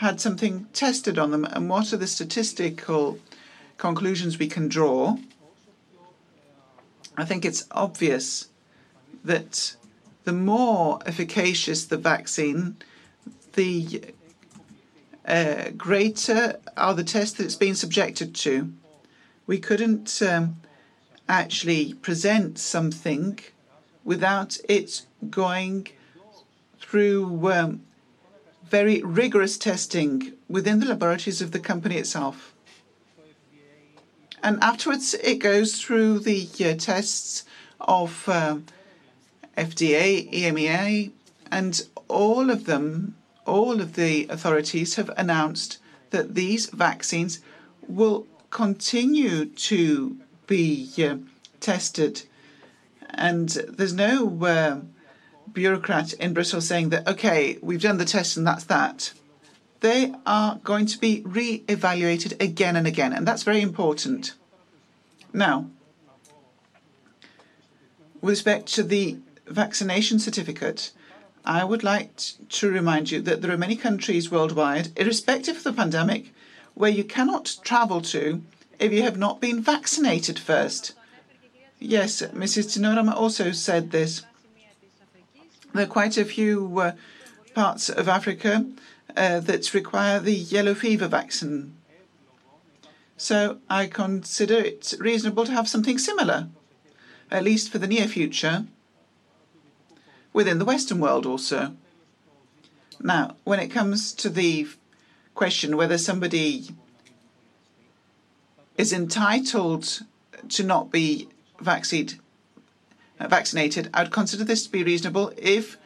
[0.00, 3.18] had something tested on them, and what are the statistical
[3.76, 5.18] conclusions we can draw?
[7.18, 8.48] I think it's obvious
[9.22, 9.76] that
[10.24, 12.76] the more efficacious the vaccine,
[13.52, 14.14] the
[15.26, 18.72] uh, greater are the tests that it's been subjected to.
[19.46, 20.62] We couldn't um,
[21.28, 23.38] actually present something
[24.02, 25.88] without it going
[26.78, 27.82] through um,
[28.70, 32.54] very rigorous testing within the laboratories of the company itself.
[34.42, 37.44] And afterwards, it goes through the uh, tests
[37.80, 38.58] of uh,
[39.56, 41.10] FDA, EMEA,
[41.50, 45.78] and all of them, all of the authorities have announced
[46.10, 47.40] that these vaccines
[47.86, 51.16] will continue to be uh,
[51.60, 52.22] tested.
[53.10, 54.80] And there's no uh,
[55.52, 59.12] bureaucrat in Brussels saying that, okay, we've done the test and that's that.
[59.80, 64.34] They are going to be re evaluated again and again, and that's very important.
[65.32, 65.70] Now,
[68.20, 70.92] with respect to the vaccination certificate,
[71.44, 72.10] I would like
[72.50, 76.34] to remind you that there are many countries worldwide, irrespective of the pandemic,
[76.74, 78.42] where you cannot travel to
[78.78, 80.94] if you have not been vaccinated first.
[81.78, 82.78] Yes, Mrs.
[82.78, 84.22] Tsinorema also said this.
[85.72, 86.92] There are quite a few uh,
[87.54, 88.66] parts of Africa
[89.16, 91.76] uh, that require the yellow fever vaccine.
[93.16, 96.48] So I consider it reasonable to have something similar,
[97.30, 98.64] at least for the near future,
[100.32, 101.76] within the Western world also.
[102.98, 104.66] Now, when it comes to the
[105.34, 106.70] question whether somebody
[108.76, 110.00] is entitled
[110.48, 111.28] to not be
[111.60, 112.18] vaccinated
[113.28, 115.76] vaccinated, I'd consider this to be reasonable if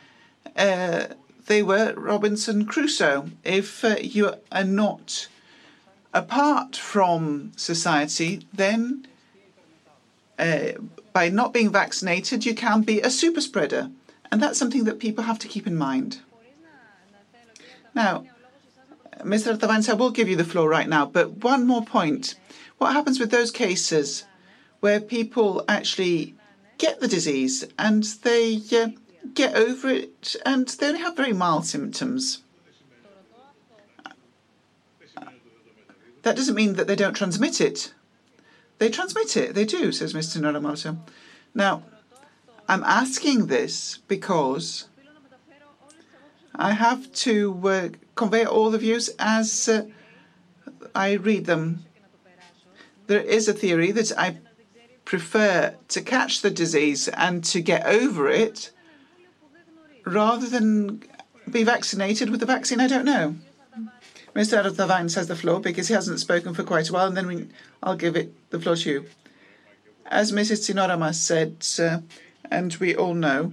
[0.57, 1.07] uh,
[1.47, 3.31] they were Robinson Crusoe.
[3.43, 5.29] If uh, you are not
[6.13, 9.07] apart from society, then
[10.39, 10.73] uh,
[11.13, 13.91] by not being vaccinated, you can be a super spreader.
[14.31, 16.21] And that's something that people have to keep in mind.
[17.95, 18.27] Now,
[19.21, 19.57] Mr.
[19.57, 22.35] Tavans, I will give you the floor right now, but one more point.
[22.79, 24.25] What happens with those cases
[24.81, 26.35] where people actually
[26.79, 28.89] get the disease and they uh,
[29.35, 32.43] get over it and they only have very mild symptoms.
[36.23, 37.93] That doesn't mean that they don't transmit it.
[38.79, 40.41] They transmit it, they do, says Mr.
[40.41, 40.99] Noromoto.
[41.55, 41.83] Now,
[42.69, 44.89] I'm asking this because
[46.55, 49.87] I have to uh, convey all the views as uh,
[50.95, 51.85] I read them.
[53.07, 54.39] There is a theory that I
[55.05, 58.71] prefer to catch the disease and to get over it
[60.05, 61.03] rather than
[61.51, 63.37] be vaccinated with the vaccine I don't know.
[64.35, 64.61] Mr.
[64.61, 67.49] Artavanis has the floor because he hasn't spoken for quite a while, and then we,
[67.83, 69.07] I'll give it the floor to you.
[70.07, 70.75] As Mrs.
[70.75, 72.01] Tsinorema said, uh,
[72.51, 73.53] and we all know,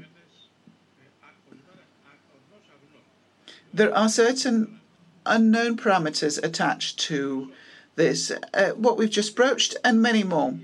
[3.71, 4.81] there are certain
[5.23, 7.51] unknown parameters attached to
[7.95, 10.55] this, uh, what we've just broached, and many more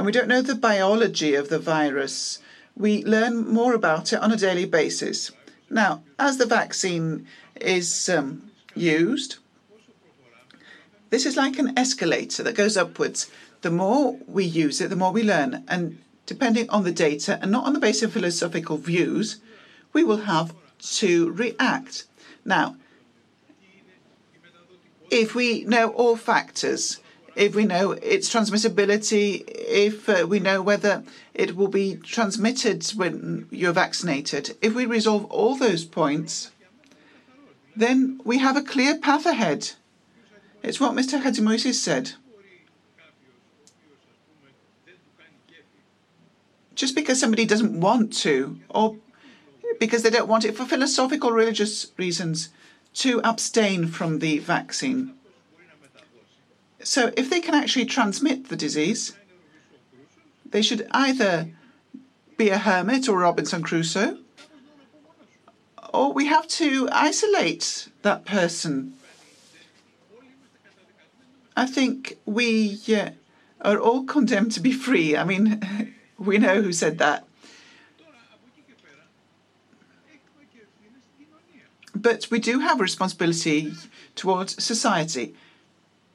[0.00, 2.38] and we don't know the biology of the virus.
[2.74, 5.30] We learn more about it on a daily basis.
[5.68, 7.26] Now, as the vaccine
[7.60, 9.36] is um, used,
[11.10, 13.30] this is like an escalator that goes upwards.
[13.60, 15.64] The more we use it, the more we learn.
[15.68, 19.36] And depending on the data and not on the basis of philosophical views,
[19.92, 20.54] we will have
[21.00, 22.06] to react.
[22.42, 22.76] Now,
[25.10, 27.00] if we know all factors,
[27.40, 33.48] if we know its transmissibility, if uh, we know whether it will be transmitted when
[33.50, 36.50] you're vaccinated, if we resolve all those points,
[37.74, 39.70] then we have a clear path ahead.
[40.62, 41.22] It's what Mr.
[41.22, 42.12] Hatzimoysis said.
[46.74, 48.96] Just because somebody doesn't want to, or
[49.78, 52.50] because they don't want it for philosophical religious reasons,
[52.92, 55.14] to abstain from the vaccine.
[56.82, 59.12] So if they can actually transmit the disease,
[60.44, 61.50] they should either
[62.36, 64.18] be a hermit or Robinson Crusoe,
[65.92, 68.94] or we have to isolate that person.
[71.56, 73.10] I think we uh,
[73.60, 75.16] are all condemned to be free.
[75.16, 75.60] I mean,
[76.18, 77.26] we know who said that.
[81.94, 83.74] But we do have a responsibility
[84.14, 85.34] towards society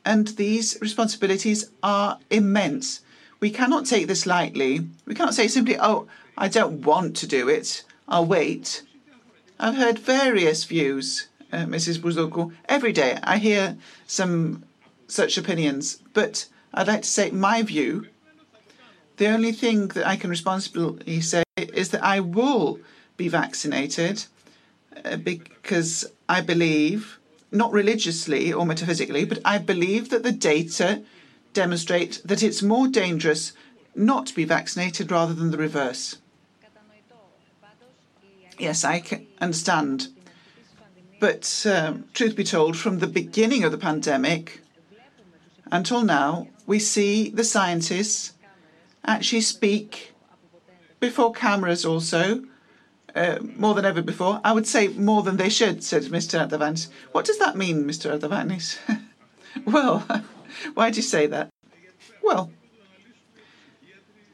[0.06, 3.02] and these responsibilities are immense.
[3.40, 4.88] We cannot take this lightly.
[5.06, 8.84] We cannot say simply, oh, I don't want to do it, I'll wait.
[9.60, 12.00] I've heard various views, uh, Mrs.
[12.00, 12.54] Buzuku.
[12.70, 14.64] Every day I hear some
[15.08, 18.08] such opinions, but I'd like to say my view.
[19.18, 22.80] The only thing that I can responsibly say is that I will
[23.16, 24.26] be vaccinated
[25.06, 27.18] uh, because I believe
[27.56, 31.04] not religiously or metaphysically, but I believe that the data
[31.54, 33.54] demonstrate that it's more dangerous
[33.96, 36.18] not to be vaccinated rather than the reverse.
[38.58, 39.04] Yes, I
[39.42, 40.10] understand.
[41.20, 44.62] But um, truth be told, from the beginning of the pandemic
[45.72, 48.34] until now, we see the scientists
[49.06, 50.14] actually speak
[51.00, 52.44] before cameras also
[53.16, 54.42] uh, more than ever before.
[54.44, 56.46] I would say more than they should, said Mr.
[56.46, 56.90] Artavanis.
[57.14, 58.18] What does that mean, Mr.
[58.18, 58.78] Artavanis?
[59.66, 60.06] well,
[60.74, 61.50] why do you say that?
[62.22, 62.52] Well,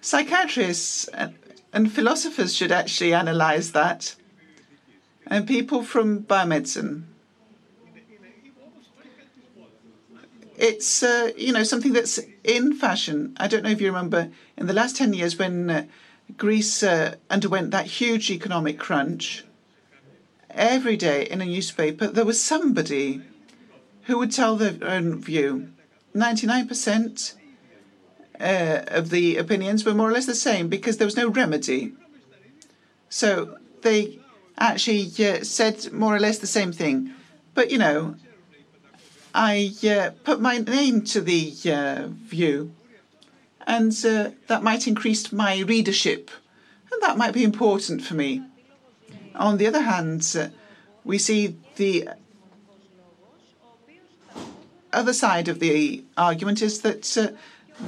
[0.02, 1.36] psychiatrists and,
[1.72, 4.16] and philosophers should actually analyze that,
[5.28, 7.04] and people from biomedicine.
[10.58, 13.36] It's uh, you know something that's in fashion.
[13.38, 15.86] I don't know if you remember in the last ten years when uh,
[16.38, 19.44] Greece uh, underwent that huge economic crunch,
[20.50, 23.22] every day in a newspaper there was somebody
[24.04, 25.72] who would tell their own view.
[26.16, 27.34] 99%
[28.40, 31.94] uh, of the opinions were more or less the same because there was no remedy.
[33.10, 34.20] So they
[34.58, 37.14] actually uh, said more or less the same thing.
[37.54, 38.16] But, you know,
[39.34, 42.74] I uh, put my name to the uh, view
[43.68, 46.32] and uh, that might increase my readership,
[46.91, 48.41] and that might be important for me.
[49.36, 50.47] On the other hand, uh,
[51.03, 52.09] we see the
[54.93, 57.30] other side of the argument is that uh,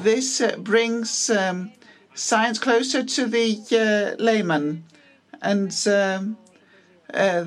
[0.02, 1.72] this uh, brings um,
[2.16, 4.84] science closer to the uh, layman,
[5.42, 6.38] and um,
[7.14, 7.46] uh,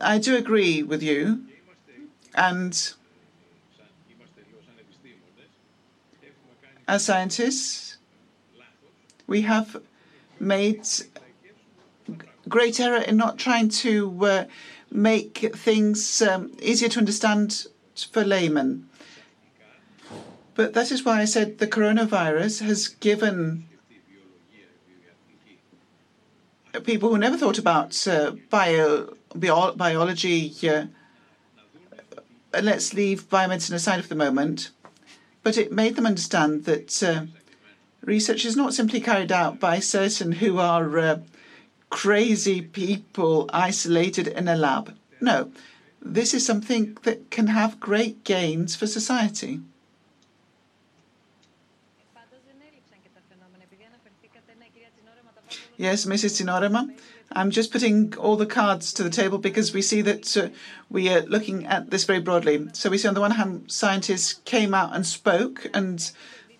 [0.00, 1.44] I do agree with you,
[2.34, 2.94] and
[6.88, 7.96] as scientists,
[9.26, 9.76] we have
[10.38, 10.86] made
[12.48, 14.44] great error in not trying to uh,
[14.90, 17.66] make things um, easier to understand
[18.10, 18.88] for laymen.
[20.54, 23.66] But that is why I said the coronavirus has given
[26.84, 30.86] people who never thought about uh, bio, bio, biology, uh,
[32.60, 34.70] let's leave biomedicine aside for the moment,
[35.42, 37.26] but it made them understand that uh,
[38.04, 41.18] research is not simply carried out by certain who are uh,
[41.90, 44.94] crazy people isolated in a lab.
[45.20, 45.52] No,
[46.00, 49.60] this is something that can have great gains for society.
[55.76, 56.38] Yes, Mrs.
[56.38, 56.94] Tsinorema.
[57.34, 60.48] I'm just putting all the cards to the table because we see that uh,
[60.90, 62.68] we are looking at this very broadly.
[62.72, 66.10] So we see on the one hand, scientists came out and spoke, and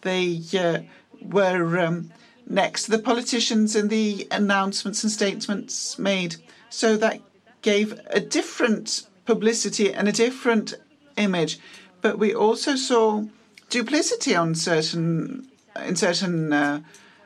[0.03, 0.81] they uh,
[1.20, 2.11] were um,
[2.47, 6.37] next to the politicians in the announcements and statements made.
[6.70, 7.20] So that
[7.62, 10.75] gave a different publicity and a different
[11.16, 11.59] image.
[12.01, 13.25] But we also saw
[13.70, 15.49] duplicity on certain
[15.87, 16.81] in certain uh,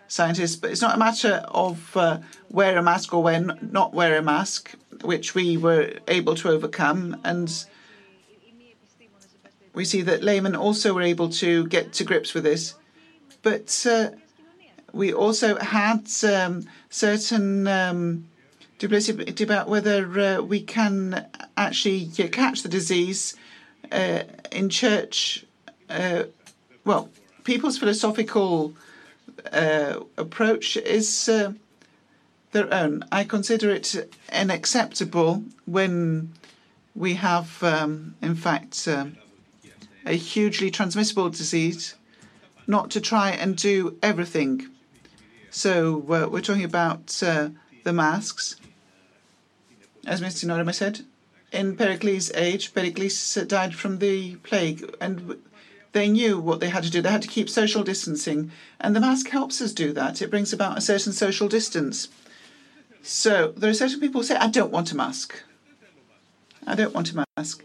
[0.09, 2.19] scientists, but it's not a matter of uh,
[2.51, 4.75] wear a mask or wear not wear a mask.
[5.03, 7.21] which we were able to overcome.
[7.25, 7.65] And
[9.73, 12.75] we see that laymen also were able to get to grips with this.
[13.43, 14.11] But uh,
[14.93, 18.29] we also had um, certain um,
[18.79, 21.27] duplicity about whether uh, we can
[21.57, 23.37] actually catch the disease
[23.93, 25.45] uh, in church.
[25.89, 26.25] Uh,
[26.85, 27.11] well,
[27.45, 28.75] people's philosophical
[29.53, 31.53] uh, approach is uh,
[32.53, 33.05] their own.
[33.13, 33.95] I consider it
[34.33, 36.33] unacceptable when
[36.95, 39.17] we have, um, in fact, um,
[40.07, 41.95] a hugely transmissible disease,
[42.67, 44.69] not to try and do everything.
[45.51, 47.51] So uh, we're talking about uh,
[47.85, 48.57] the masks.
[50.07, 50.45] As Mr.
[50.45, 51.01] Norma said,
[51.53, 55.37] in Pericles' age, Pericles died from the plague, and
[55.97, 57.01] they knew what they had to do.
[57.01, 60.21] They had to keep social distancing, and the mask helps us do that.
[60.21, 62.09] It brings about a certain social distance.
[63.01, 65.43] So there are certain people who say, I don't want a mask.
[66.67, 67.65] I don't want a mask.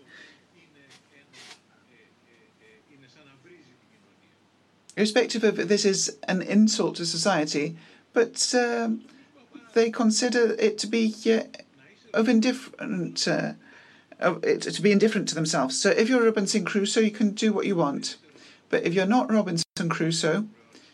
[4.95, 7.75] Irrespective of this is an insult to society,
[8.13, 9.01] but um,
[9.73, 11.41] they consider it to be uh,
[12.13, 13.53] of indifferent, uh,
[14.21, 15.79] to be indifferent to themselves.
[15.79, 18.17] So if you're Robinson Crusoe, you can do what you want.
[18.69, 20.47] But if you're not Robinson Crusoe,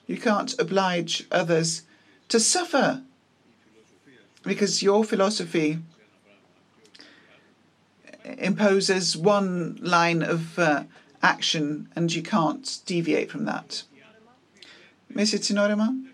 [0.08, 1.84] you can't oblige others
[2.30, 3.04] to suffer
[4.44, 5.80] because your philosophy
[8.24, 10.84] imposes one line of uh,
[11.22, 13.84] action and you can't deviate from that.
[15.14, 15.40] Mrs.
[15.40, 16.06] Tsinorema,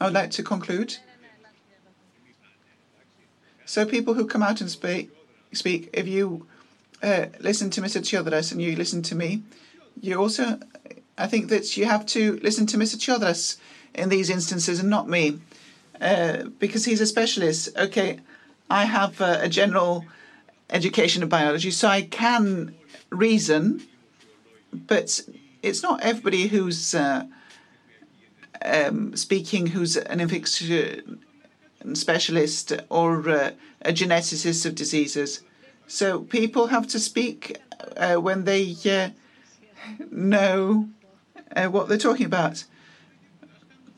[0.00, 0.96] I would like to conclude.
[3.64, 5.10] So people who come out and speak,
[5.52, 6.46] speak if you
[7.02, 8.00] uh, listen to Mr.
[8.00, 9.42] Tsiodras and you listen to me,
[10.00, 10.58] you also,
[11.18, 12.96] I think that you have to listen to Mr.
[12.96, 13.58] Tsiodras
[13.94, 15.38] in these instances and not me,
[16.00, 17.68] uh, because he's a specialist.
[17.76, 18.20] Okay,
[18.70, 20.04] I have uh, a general
[20.70, 22.74] education of biology, so I can
[23.10, 23.82] reason,
[24.72, 25.20] but
[25.62, 27.26] it's not everybody who's uh,
[28.64, 31.20] um, speaking who's an infection
[31.94, 33.50] specialist or uh,
[33.82, 35.42] a geneticist of diseases.
[35.86, 37.58] So people have to speak
[37.96, 39.10] uh, when they uh,
[40.10, 40.88] know
[41.54, 42.64] uh, what they're talking about.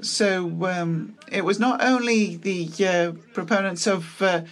[0.01, 4.43] So um, it was not only the uh, proponents of uh,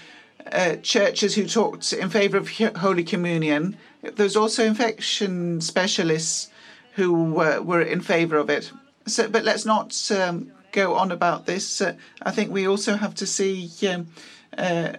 [0.82, 6.48] churches who talked in favor of Holy Communion, there's also infection specialists
[6.94, 8.70] who were in favor of it.
[9.06, 11.80] So, but let's not um, go on about this.
[11.80, 14.08] Uh, I think we also have to see um,
[14.56, 14.94] uh,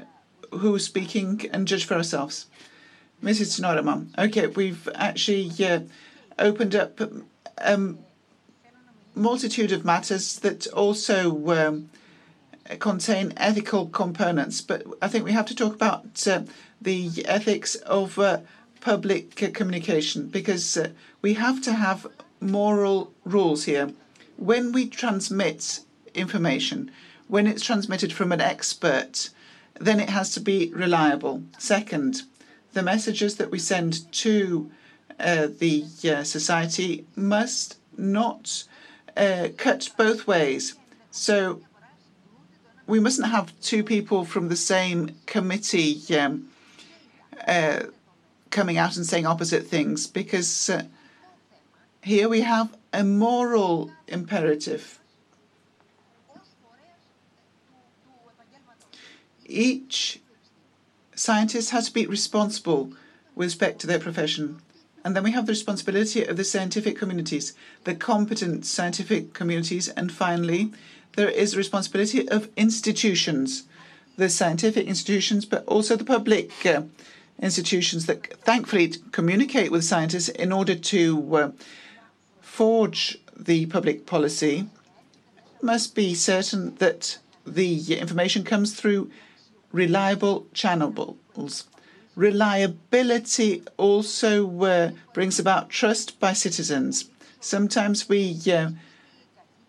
[0.51, 2.47] who's speaking and judge for ourselves.
[3.23, 3.59] Mrs.
[3.61, 5.79] Norman, okay, we've actually uh,
[6.37, 7.09] opened up a
[7.61, 7.99] um,
[9.15, 11.89] multitude of matters that also um,
[12.79, 16.43] contain ethical components, but I think we have to talk about uh,
[16.81, 18.39] the ethics of uh,
[18.81, 20.89] public communication because uh,
[21.21, 22.07] we have to have
[22.41, 23.93] moral rules here.
[24.37, 25.81] When we transmit
[26.13, 26.91] information,
[27.27, 29.29] when it's transmitted from an expert,
[29.79, 31.43] then it has to be reliable.
[31.57, 32.23] Second,
[32.73, 34.71] the messages that we send to
[35.19, 38.63] uh, the uh, society must not
[39.15, 40.75] uh, cut both ways.
[41.11, 41.61] So
[42.87, 46.49] we mustn't have two people from the same committee um,
[47.47, 47.83] uh,
[48.49, 50.83] coming out and saying opposite things because uh,
[52.03, 54.99] here we have a moral imperative.
[59.45, 60.21] Each
[61.15, 62.91] scientist has to be responsible
[63.35, 64.61] with respect to their profession.
[65.03, 70.11] And then we have the responsibility of the scientific communities, the competent scientific communities, and
[70.11, 70.71] finally,
[71.15, 73.63] there is the responsibility of institutions,
[74.17, 76.83] the scientific institutions, but also the public uh,
[77.41, 81.51] institutions that thankfully communicate with scientists in order to uh,
[82.53, 84.67] forge the public policy
[85.59, 89.09] must be certain that the information comes through
[89.71, 91.65] reliable channels.
[92.15, 94.31] Reliability also
[94.61, 97.09] uh, brings about trust by citizens.
[97.39, 98.69] Sometimes we uh,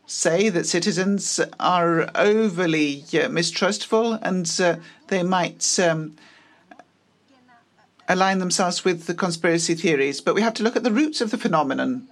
[0.06, 4.76] say that citizens are overly uh, mistrustful and uh,
[5.08, 6.14] they might um,
[8.10, 10.20] align themselves with the conspiracy theories.
[10.20, 12.08] But we have to look at the roots of the phenomenon.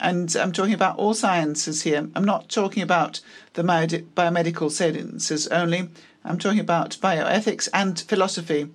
[0.00, 2.08] And I'm talking about all sciences here.
[2.14, 3.20] I'm not talking about
[3.54, 5.88] the biomedical sciences only.
[6.24, 8.68] I'm talking about bioethics and philosophy.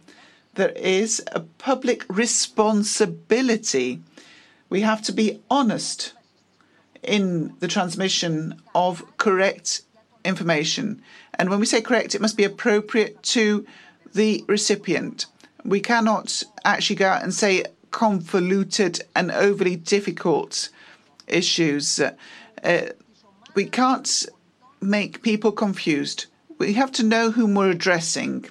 [0.56, 4.02] There is a public responsibility.
[4.70, 6.14] We have to be honest
[7.02, 9.82] in the transmission of correct
[10.26, 11.02] information.
[11.36, 13.66] And when we say correct, it must be appropriate to
[14.14, 15.26] the recipient.
[15.64, 20.70] We cannot actually go out and say convoluted and overly difficult
[21.30, 22.00] issues.
[22.00, 22.90] Uh,
[23.56, 24.26] we can't
[24.82, 26.26] make people confused.
[26.58, 28.46] We have to know whom we're addressing.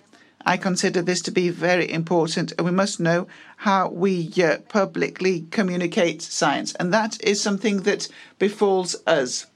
[0.47, 3.27] I consider this to be very important, and we must know
[3.59, 6.75] how we uh, publicly communicate science.
[6.75, 8.09] And that is something that
[8.39, 9.47] befalls us.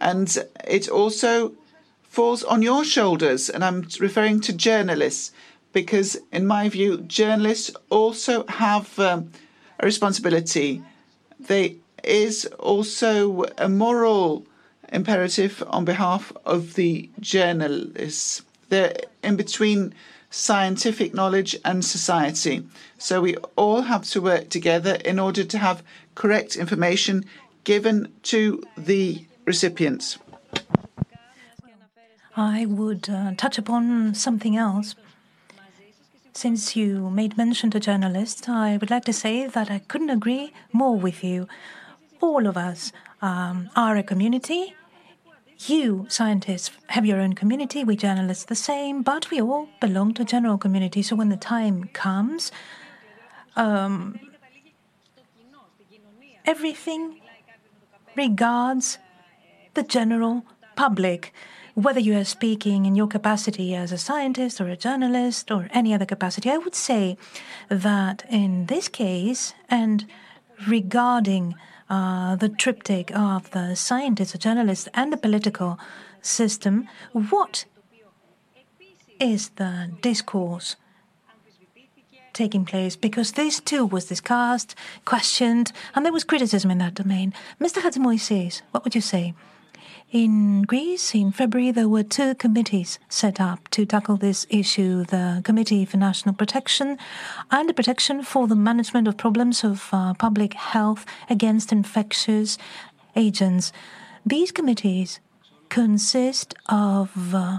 [0.00, 0.36] And
[0.66, 1.52] it also
[2.02, 5.32] falls on your shoulders, and I'm referring to journalists,
[5.72, 9.30] because in my view, journalists also have um,
[9.78, 10.82] a responsibility.
[11.38, 11.70] There
[12.04, 14.46] is also a moral
[14.92, 18.42] imperative on behalf of the journalists.
[18.68, 19.94] They're in between
[20.30, 22.66] scientific knowledge and society.
[22.98, 25.82] So we all have to work together in order to have
[26.14, 27.24] correct information
[27.64, 30.18] given to the recipients.
[32.36, 34.94] I would uh, touch upon something else.
[36.34, 40.52] Since you made mention to journalists, I would like to say that I couldn't agree
[40.72, 41.48] more with you.
[42.20, 42.92] All of us
[43.22, 44.74] um, are a community
[45.66, 50.22] you, scientists, have your own community, we journalists the same, but we all belong to
[50.22, 51.02] a general community.
[51.02, 52.52] So when the time comes,
[53.56, 54.20] um,
[56.44, 57.20] everything
[58.14, 58.98] regards
[59.74, 60.44] the general
[60.76, 61.32] public.
[61.74, 65.94] Whether you are speaking in your capacity as a scientist or a journalist or any
[65.94, 67.16] other capacity, I would say
[67.68, 70.06] that in this case, and
[70.66, 71.54] regarding
[71.90, 75.78] uh, the triptych of the scientist, the journalist, and the political
[76.22, 77.64] system, what
[79.20, 80.76] is the discourse
[82.32, 82.94] taking place?
[82.96, 84.74] Because this too was discussed,
[85.04, 87.32] questioned, and there was criticism in that domain.
[87.60, 87.80] Mr.
[87.80, 89.34] Chatzimarkakis, what would you say?
[90.10, 95.42] In Greece, in February, there were two committees set up to tackle this issue the
[95.44, 96.96] Committee for National Protection
[97.50, 102.56] and the Protection for the Management of Problems of uh, Public Health Against Infectious
[103.16, 103.70] Agents.
[104.24, 105.20] These committees
[105.68, 107.58] consist of uh,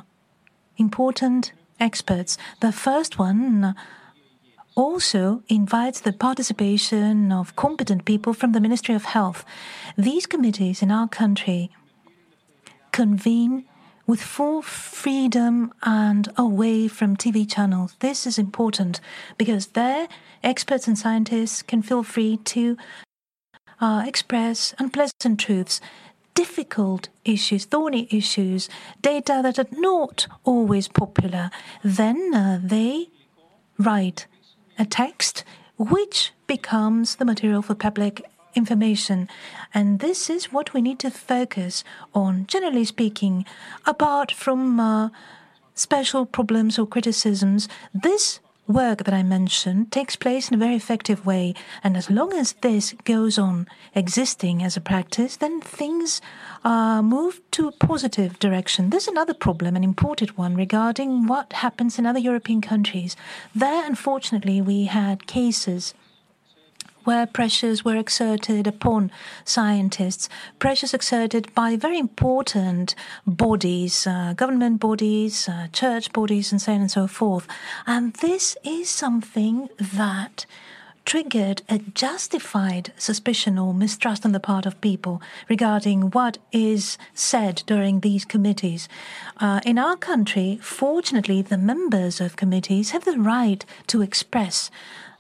[0.75, 2.35] important experts.
[2.61, 3.75] The first one
[4.73, 9.45] also invites the participation of competent people from the Ministry of Health.
[9.95, 11.69] These committees in our country
[12.99, 13.63] convene
[14.05, 17.95] with full freedom and away from TV channels.
[17.99, 18.99] This is important
[19.37, 20.09] because there,
[20.43, 22.75] experts and scientists can feel free to
[23.79, 25.79] uh, express unpleasant truths,
[26.35, 28.67] difficult issues, thorny issues,
[29.01, 31.51] data that are not always popular.
[31.81, 33.07] Then uh, they
[33.77, 34.27] write
[34.77, 35.45] a text
[35.77, 38.25] which becomes the material for public
[38.55, 39.27] information.
[39.73, 41.83] And this is what we need to focus
[42.13, 43.45] on, generally speaking.
[43.85, 45.09] Apart from uh,
[45.75, 48.39] special problems or criticisms, this
[48.69, 51.55] work that I mentioned takes place in a very effective way.
[51.83, 56.21] And as long as this goes on existing as a practice, then things
[56.63, 58.91] uh, move to a positive direction.
[58.91, 63.15] There's another problem, an imported one, regarding what happens in other European countries.
[63.55, 65.95] There, unfortunately, we had cases
[67.03, 69.11] where pressures were exerted upon
[69.45, 70.29] scientists,
[70.59, 72.95] pressures exerted by very important
[73.25, 77.47] bodies, uh, government bodies, uh, church bodies, and so on and so forth.
[77.87, 80.45] And this is something that
[81.09, 85.19] triggered a justified suspicion or mistrust on the part of people
[85.49, 88.87] regarding what is said during these committees.
[89.37, 94.69] Uh, in our country, fortunately, the members of committees have the right to express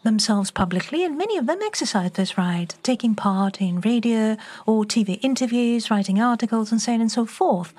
[0.03, 5.19] themselves publicly, and many of them exercise this right, taking part in radio or TV
[5.21, 7.73] interviews, writing articles, and so on and so forth.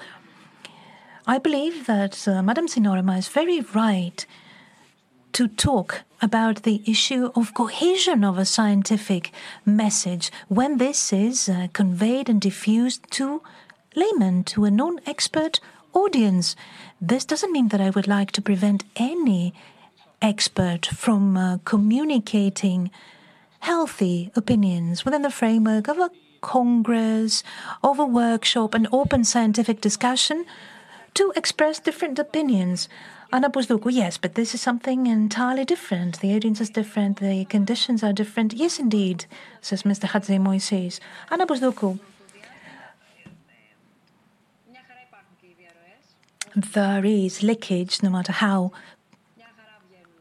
[1.26, 4.24] I believe that uh, Madame Tsinorema is very right
[5.32, 9.32] to talk about the issue of cohesion of a scientific
[9.64, 13.42] message when this is uh, conveyed and diffused to
[13.94, 15.60] laymen, to a non expert
[15.92, 16.56] audience.
[17.00, 19.54] This doesn't mean that I would like to prevent any
[20.22, 22.90] expert from uh, communicating
[23.60, 26.10] healthy opinions within the framework of a
[26.40, 27.42] congress,
[27.82, 30.44] of a workshop, an open scientific discussion
[31.14, 32.88] to express different opinions.
[33.32, 36.20] Anna Bousdougou, yes, but this is something entirely different.
[36.20, 38.54] The audience is different, the conditions are different.
[38.54, 39.26] Yes, indeed,
[39.60, 40.08] says Mr.
[40.08, 40.98] Chatzimarkakis.
[41.30, 42.00] Anna Bousdougou,
[46.56, 48.72] there is leakage no matter how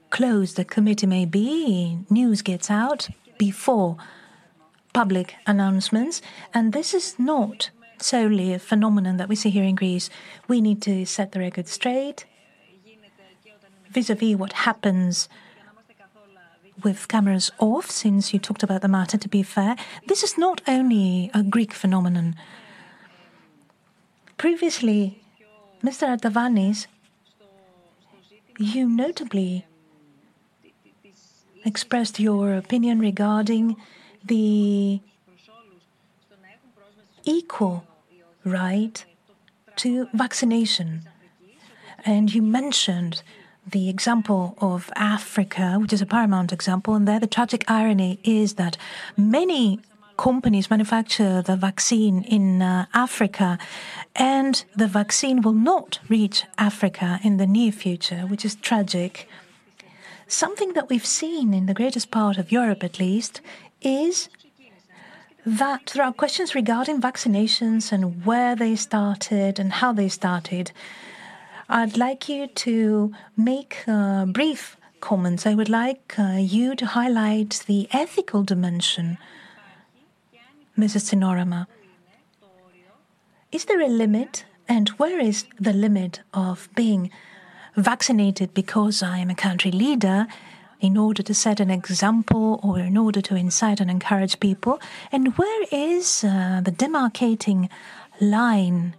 [0.10, 3.98] closed the committee may be, news gets out before
[4.94, 6.22] public announcements.
[6.54, 10.10] And this is not solely a phenomenon that we see here in Greece.
[10.48, 12.26] We need to set the record straight.
[13.92, 15.28] vis-à-vis what happens
[16.84, 19.76] with cameras off, since you talked about the matter, to be fair,
[20.08, 22.36] this is not only a Greek phenomenon.
[24.38, 25.22] Previously,
[25.84, 26.08] Mr.
[26.08, 26.88] Artavanis,
[28.58, 29.66] you notably
[31.70, 33.66] expressed your opinion regarding
[34.32, 35.00] the
[37.24, 37.76] equal
[38.44, 38.98] right
[39.82, 39.90] to
[40.24, 40.90] vaccination.
[42.06, 43.16] And you mentioned
[43.76, 48.56] the example of Africa, which is a paramount example, and there the tragic irony is
[48.56, 48.78] that
[49.16, 49.80] many
[50.18, 53.58] companies manufacture the vaccine in uh, Africa,
[54.16, 59.14] and the vaccine will not reach Africa in the near future, which is tragic.
[60.30, 63.42] Something that we've seen in the greatest part of Europe, at least,
[63.82, 64.30] is
[65.44, 70.72] that there are questions regarding vaccinations and where they started and how they started.
[71.68, 75.48] I'd like you to make uh, brief comments.
[75.48, 79.18] I would like uh, you to highlight the ethical dimension,
[80.78, 81.10] Mrs.
[81.10, 81.66] Tsinorema.
[83.52, 87.10] Is there a limit, and where is the limit of being
[87.82, 90.28] vaccinated because I am a country leader
[90.80, 94.80] in order to set an example or in order to incite and encourage people?
[95.12, 97.70] And where is uh, the demarcating
[98.22, 98.96] line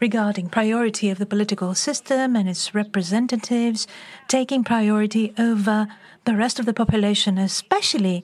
[0.00, 3.86] regarding priority of the political system and its representatives
[4.28, 5.88] taking priority over
[6.24, 8.22] the rest of the population, especially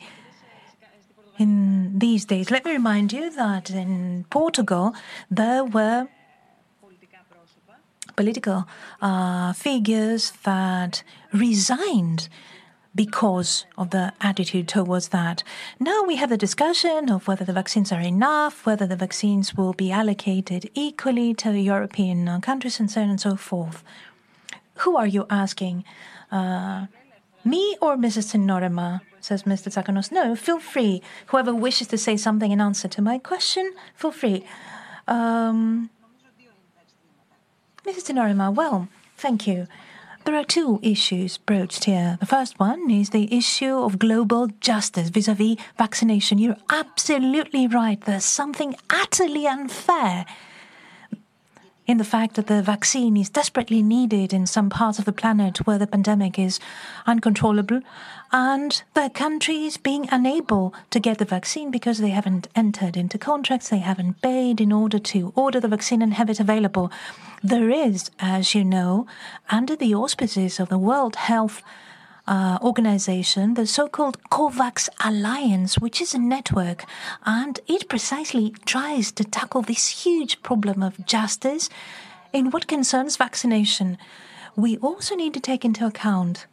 [1.38, 2.50] in these days.
[2.50, 4.94] Let me remind you that in Portugal
[5.30, 6.08] there were
[8.16, 8.66] political
[9.00, 11.02] uh, figures that
[11.32, 12.28] resigned
[12.94, 15.42] because of the attitude towards that.
[15.80, 19.72] Now we have the discussion of whether the vaccines are enough, whether the vaccines will
[19.72, 23.82] be allocated equally to European uh, countries, and so on and so forth.
[24.78, 25.84] Who are you asking?
[26.30, 26.86] Uh,
[27.44, 28.32] me or Mrs.
[28.32, 29.00] Tsinorema?
[29.20, 29.72] says Mr.
[29.72, 30.12] Tsakonas.
[30.12, 31.00] No, feel free.
[31.28, 34.44] Whoever wishes to say something in answer to my question, feel free.
[35.08, 35.88] Um,
[37.86, 38.14] Mrs.
[38.14, 39.66] Tsinorema, well, thank you.
[40.24, 42.16] There are two issues broached here.
[42.18, 46.38] The first one is the issue of global justice vis a vis vaccination.
[46.38, 48.00] You're absolutely right.
[48.00, 50.24] There's something utterly unfair
[51.86, 55.66] in the fact that the vaccine is desperately needed in some parts of the planet
[55.66, 56.58] where the pandemic is
[57.06, 57.82] uncontrollable,
[58.34, 63.68] and the countries being unable to get the vaccine because they haven't entered into contracts,
[63.68, 66.90] they haven't paid in order to order the vaccine and have it available.
[67.44, 69.06] There is, as you know,
[69.50, 71.62] under the auspices of the World Health
[72.26, 76.84] uh, organization, the so called COVAX Alliance, which is a network,
[77.24, 81.70] and it precisely tries to tackle this huge problem of justice
[82.32, 83.96] in what concerns vaccination.
[84.56, 86.46] We also need to take into account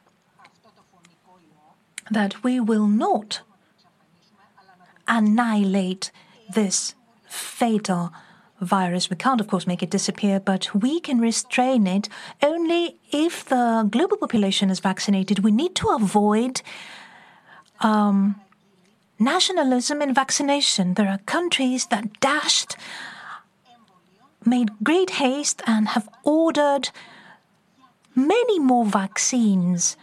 [2.12, 3.41] that we will not
[5.07, 6.12] annihilate
[6.53, 6.93] this
[7.28, 8.12] fatal
[8.59, 9.09] virus.
[9.09, 12.07] We can't, of course, make it disappear, but we can restrain it
[12.43, 15.39] only if the global population is vaccinated.
[15.39, 16.62] We need to avoid
[17.80, 18.39] um,
[19.18, 20.93] nationalism in vaccination.
[20.93, 22.76] There are countries that dashed,
[24.45, 26.89] made great haste, and have ordered
[28.16, 29.97] many more vaccines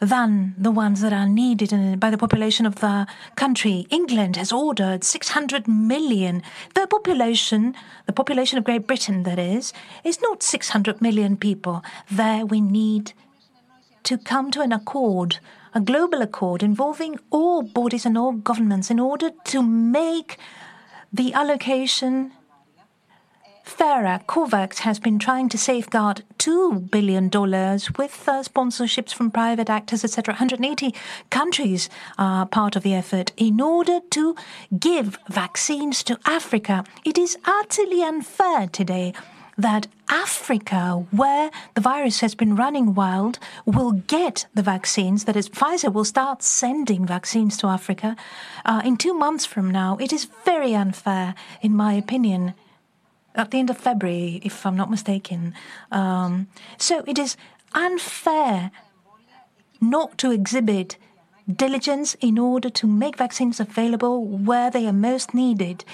[0.00, 3.86] than the ones that are needed by the population of the country.
[3.90, 6.42] England has ordered 600 million.
[6.74, 7.74] The population,
[8.06, 9.72] the population of Great Britain, that is,
[10.04, 11.82] is not 600 million people.
[12.10, 13.12] There we need
[14.04, 15.38] to come to an accord,
[15.74, 20.38] a global accord involving all bodies and all governments in order to make
[21.12, 22.32] the allocation
[23.66, 24.20] fairer.
[24.28, 30.32] COVAX has been trying to safeguard $2 billion with uh, sponsorships from private actors, etc.
[30.34, 30.94] 180
[31.30, 34.36] countries are part of the effort in order to
[34.78, 36.84] give vaccines to Africa.
[37.04, 39.12] It is utterly unfair today
[39.58, 45.24] that Africa, where the virus has been running wild, will get the vaccines.
[45.24, 48.16] That is, Pfizer will start sending vaccines to Africa
[48.64, 49.96] uh, in two months from now.
[49.96, 52.54] It is very unfair, in my opinion
[53.36, 55.54] at the end of February, if I'm not mistaken.
[55.92, 57.36] Um, so it is
[57.72, 58.70] unfair
[59.80, 60.96] not to exhibit
[61.52, 65.84] diligence in order to make vaccines available where they are most needed.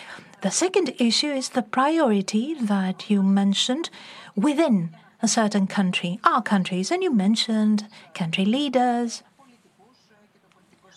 [0.40, 3.90] The second issue is the priority that you mentioned
[4.34, 4.90] within
[5.20, 9.22] a certain country, our countries, and you mentioned country leaders,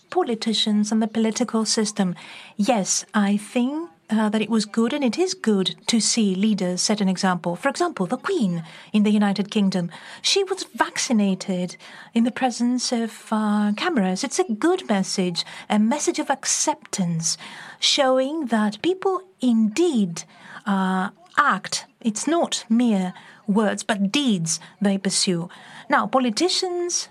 [0.09, 2.15] politicians, and the political system.
[2.55, 6.81] Yes, I think uh, that it was good, and it is good to see leaders
[6.81, 7.55] set an example.
[7.55, 9.89] For example, the Queen in the United Kingdom,
[10.21, 11.77] she was vaccinated
[12.13, 14.23] in the presence of uh, cameras.
[14.23, 17.37] It's a good message, a message of acceptance,
[17.79, 20.23] showing that people indeed
[20.65, 21.85] uh, act.
[22.01, 23.13] It's not mere
[23.47, 25.49] words, but deeds they pursue.
[25.89, 27.09] Now, politicians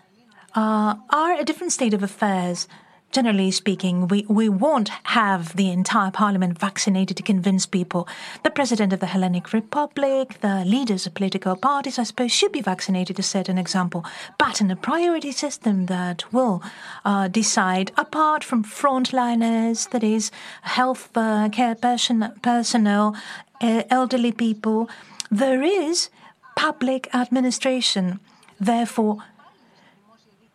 [0.54, 2.68] uh, are a different state of affairs.
[3.14, 8.08] Generally speaking, we, we won't have the entire parliament vaccinated to convince people.
[8.42, 12.60] The president of the Hellenic Republic, the leaders of political parties, I suppose, should be
[12.60, 14.04] vaccinated to set an example.
[14.36, 16.60] But in a priority system that will
[17.04, 23.14] uh, decide, apart from frontliners, that is, health uh, care person, personnel,
[23.60, 24.90] uh, elderly people,
[25.30, 26.10] there is
[26.56, 28.18] public administration.
[28.58, 29.18] Therefore,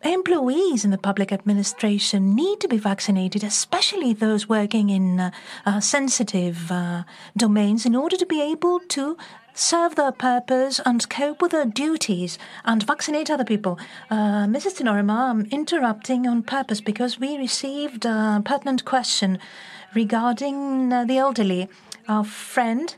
[0.02, 5.30] employees in the public administration need to be vaccinated, especially those working in uh,
[5.66, 7.04] uh, sensitive uh,
[7.36, 9.16] domains, in order to be able to
[9.52, 13.78] serve their purpose and cope with their duties and vaccinate other people.
[14.10, 14.80] Uh, Mrs.
[14.80, 19.38] Tsinorema, I'm interrupting on purpose because we received a pertinent question
[19.94, 21.68] regarding uh, the elderly.
[22.08, 22.94] Our friend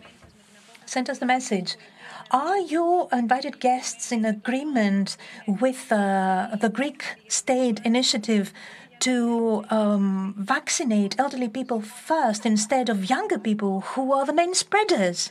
[0.87, 1.77] sent us the message.
[2.33, 8.55] Are your invited guests in agreement with uh, the Greek state initiative
[9.01, 15.31] to um, vaccinate elderly people first instead of younger people who are the main spreaders?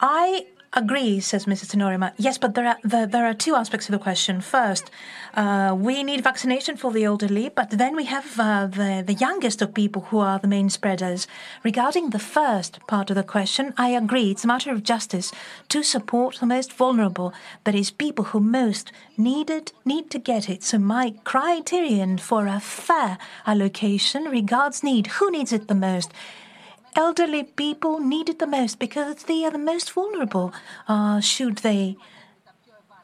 [0.00, 1.74] I agree, says Mrs.
[1.74, 2.12] Tsinorema.
[2.16, 4.40] Yes, but there are there, there are two aspects of the question.
[4.40, 4.90] First,
[5.34, 9.62] uh, we need vaccination for the elderly, but then we have uh, the the youngest
[9.62, 11.26] of people who are the main spreaders.
[11.62, 14.30] Regarding the first part of the question, I agree.
[14.30, 15.32] It's a matter of justice
[15.68, 17.32] to support the most vulnerable,
[17.64, 20.62] that is, people who most need it need to get it.
[20.62, 25.06] So my criterion for a fair allocation regards need.
[25.18, 26.12] Who needs it the most?
[26.96, 30.52] Elderly people need it the most because they are the most vulnerable
[30.88, 31.96] uh, should they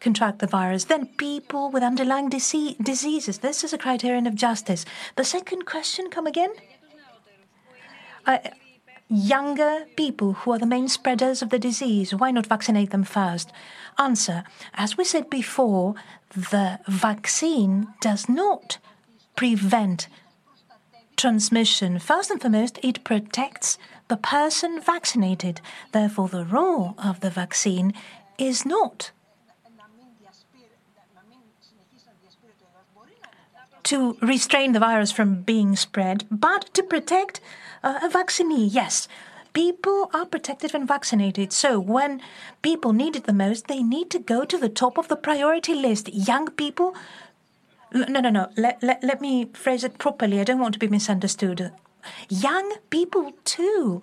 [0.01, 0.85] contract the virus.
[0.85, 3.39] Then people with underlying disease, diseases.
[3.39, 4.85] This is a criterion of justice.
[5.17, 6.53] The second question, come again?
[8.27, 8.39] Uh,
[9.09, 12.15] younger people who are the main spreaders of the disease.
[12.15, 13.51] Why not vaccinate them first?
[13.99, 14.45] Answer.
[14.75, 15.95] As we said before,
[16.35, 18.79] the vaccine does not
[19.35, 20.09] prevent
[21.19, 21.99] transmission.
[21.99, 23.77] First and foremost, it protects
[24.09, 25.61] the person vaccinated.
[25.93, 27.93] Therefore, the role of the vaccine
[28.39, 29.11] is not
[33.85, 37.41] to restrain the virus from being spread, but to protect
[37.83, 38.67] uh, a vaccinee.
[38.67, 39.09] Yes,
[39.55, 41.55] people are protected when vaccinated.
[41.55, 42.21] So when
[42.61, 45.75] people need it the most, they need to go to the top of the priority
[45.75, 46.13] list.
[46.13, 46.95] Young people
[47.93, 48.49] no, no, no.
[48.57, 50.41] Let, let, let me phrase it properly.
[50.41, 51.73] I don't want to be misunderstood.
[52.29, 54.03] Young people, too,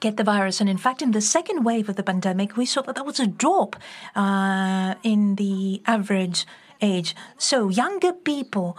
[0.00, 0.60] get the virus.
[0.60, 3.20] And in fact, in the second wave of the pandemic, we saw that there was
[3.20, 3.76] a drop
[4.14, 6.46] uh, in the average
[6.80, 7.14] age.
[7.38, 8.76] So younger people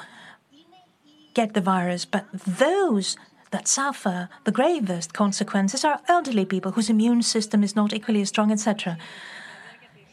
[1.34, 3.16] get the virus, but those
[3.52, 8.30] that suffer the gravest consequences are elderly people whose immune system is not equally as
[8.30, 8.98] strong, etc.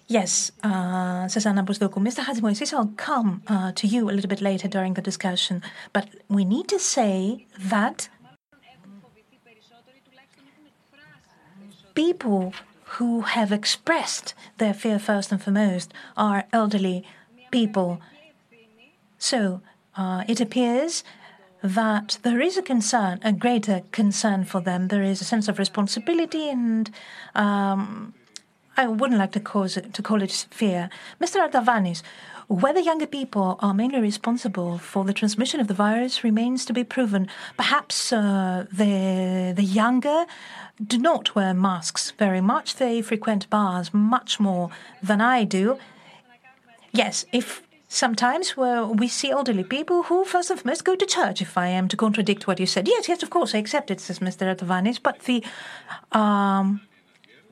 [0.07, 1.95] Yes, uh, Susanna Busdoku.
[1.95, 2.25] Mr.
[2.25, 6.45] Hatzimoysis, I'll come uh, to you a little bit later during the discussion, but we
[6.45, 8.09] need to say that
[11.95, 12.53] people
[12.99, 17.05] who have expressed their fear first and foremost are elderly
[17.51, 18.01] people.
[19.19, 19.63] So
[19.97, 21.03] uh, it appears
[21.63, 24.89] that there is a concern, a greater concern for them.
[24.89, 26.91] There is a sense of responsibility and
[27.35, 28.13] um,
[28.77, 30.91] I wouldn't like to, cause to call it fear.
[31.21, 31.49] Mr.
[31.49, 32.03] Artavanis,
[32.49, 36.85] whether younger people are mainly responsible for the transmission of the virus remains to be
[36.85, 37.29] proven.
[37.57, 40.27] Perhaps uh, the, the younger
[40.85, 42.77] do not wear masks very much.
[42.77, 44.71] They frequent bars much more
[45.03, 45.79] than I do.
[46.93, 51.41] Yes, if sometimes where we see elderly people who, first and foremost, go to church,
[51.41, 52.89] if I am to contradict what you said.
[52.89, 54.55] Yes, yes, of course, I accept it, says Mr.
[54.55, 55.43] Artavanis, but the
[56.13, 56.83] um,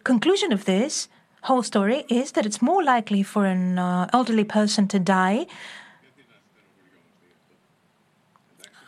[0.05, 1.09] conclusion of this
[1.43, 5.47] whole story is that it's more likely for an uh, elderly person to die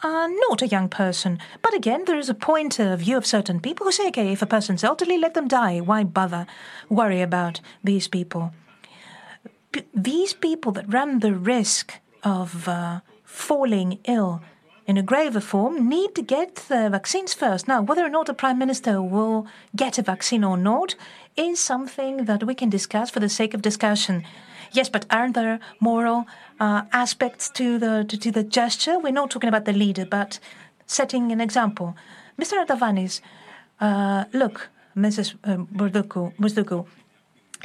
[0.05, 1.39] uh, not a young person.
[1.63, 4.43] But again, there is a point of view of certain people who say, okay, if
[4.43, 5.81] a person's elderly, let them die.
[5.81, 6.47] Why bother
[6.89, 8.53] worry about these people?
[9.73, 14.43] P- these people that run the risk of uh, falling ill
[14.87, 17.67] in a graver form need to get the vaccines first.
[17.67, 20.95] Now, whether or not the Prime Minister will get a vaccine or not
[21.37, 24.25] is something that we can discuss for the sake of discussion.
[24.73, 26.27] Yes, but aren't there moral
[26.61, 28.99] uh, aspects to the to, to, the gesture?
[28.99, 30.39] We're not talking about the leader, but
[30.87, 31.97] setting an example.
[32.41, 32.65] Mr.
[32.65, 33.21] Artavanis,
[33.81, 35.37] uh, look, Mrs.
[35.43, 36.87] Bourdougou,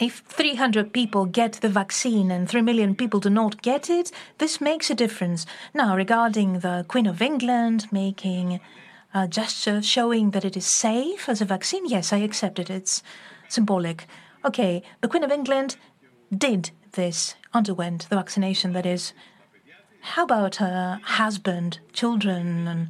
[0.02, 4.62] if 300 people get the vaccine and 3 million people do not get it, this
[4.62, 5.46] makes a difference.
[5.74, 8.60] Now, regarding the Queen of England making
[9.14, 12.70] uh, a gesture showing that it is safe as a vaccine, yes, I accept it.
[12.70, 13.04] It's
[13.48, 14.08] symbolic.
[14.46, 15.76] Okay, the Queen of England
[16.36, 19.14] did this, underwent the vaccination, that is.
[20.02, 22.90] How about her husband, children, and,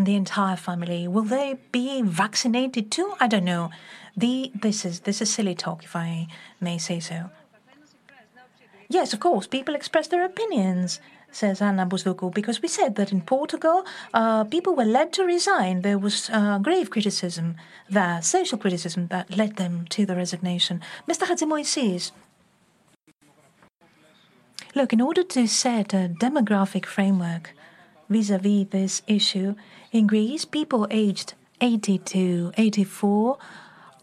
[0.00, 1.06] and the entire family?
[1.06, 3.12] Will they be vaccinated too?
[3.20, 3.68] I don't know.
[4.16, 6.26] The, this is this is silly talk, if I
[6.58, 7.28] may say so.
[8.88, 13.20] Yes, of course, people express their opinions, says Anna Bousdokou, because we said that in
[13.20, 13.84] Portugal,
[14.14, 15.82] uh, people were led to resign.
[15.82, 17.56] There was uh, grave criticism
[17.90, 20.80] there, social criticism that led them to the resignation.
[21.06, 21.24] Mr.
[21.28, 22.12] Hadzi
[24.74, 27.54] Look, in order to set a demographic framework
[28.10, 29.54] vis a vis this issue,
[29.92, 33.38] in Greece, people aged 80 to 84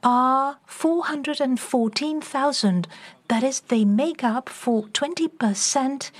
[0.03, 2.87] are 414,000.
[3.29, 6.11] That is, they make up for 20%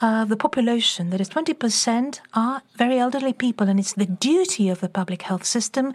[0.00, 1.10] of the population.
[1.10, 5.44] That is, 20% are very elderly people, and it's the duty of the public health
[5.44, 5.94] system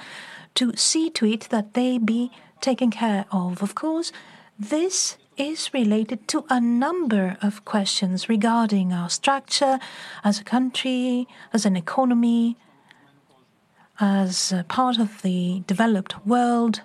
[0.56, 2.32] to see to it that they be
[2.62, 3.62] taken care of.
[3.62, 4.14] Of course,
[4.58, 9.80] this is related to a number of questions regarding our structure
[10.24, 12.56] as a country, as an economy,
[14.00, 16.82] as part of the developed world.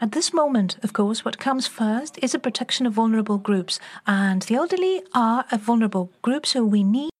[0.00, 4.42] At this moment, of course, what comes first is the protection of vulnerable groups, and
[4.42, 7.10] the elderly are a vulnerable group, so we need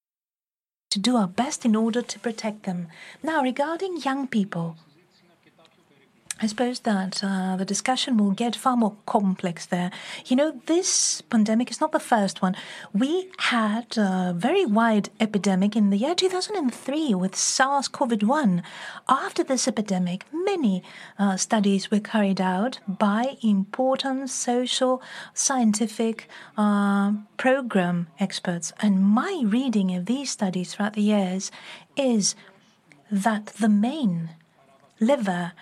[0.91, 2.87] to do our best in order to protect them.
[3.23, 4.77] Now, regarding young people,
[6.41, 9.91] I suppose that uh, the discussion will get far more complex there.
[10.27, 12.55] You know, this pandemic is not the first one.
[12.93, 18.63] We had a very wide epidemic in the year 2003 with SARS CoV 1.
[19.09, 20.85] After this epidemic, many
[21.19, 25.03] uh, studies were carried out by important social,
[25.35, 28.73] scientific uh, program experts.
[28.81, 31.51] And my reading of these studies throughout the years
[31.97, 32.37] is
[33.11, 34.31] that the main
[35.01, 35.53] lever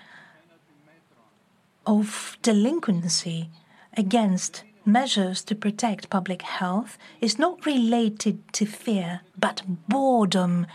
[1.86, 3.50] of delinquency
[3.96, 10.66] against measures to protect public health is not related to fear, but boredom.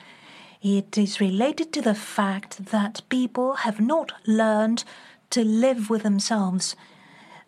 [0.62, 4.84] It is related to the fact that people have not learned
[5.32, 6.76] to live with themselves.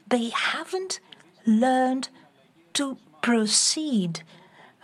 [0.07, 0.99] They haven't
[1.45, 2.09] learned
[2.73, 4.23] to proceed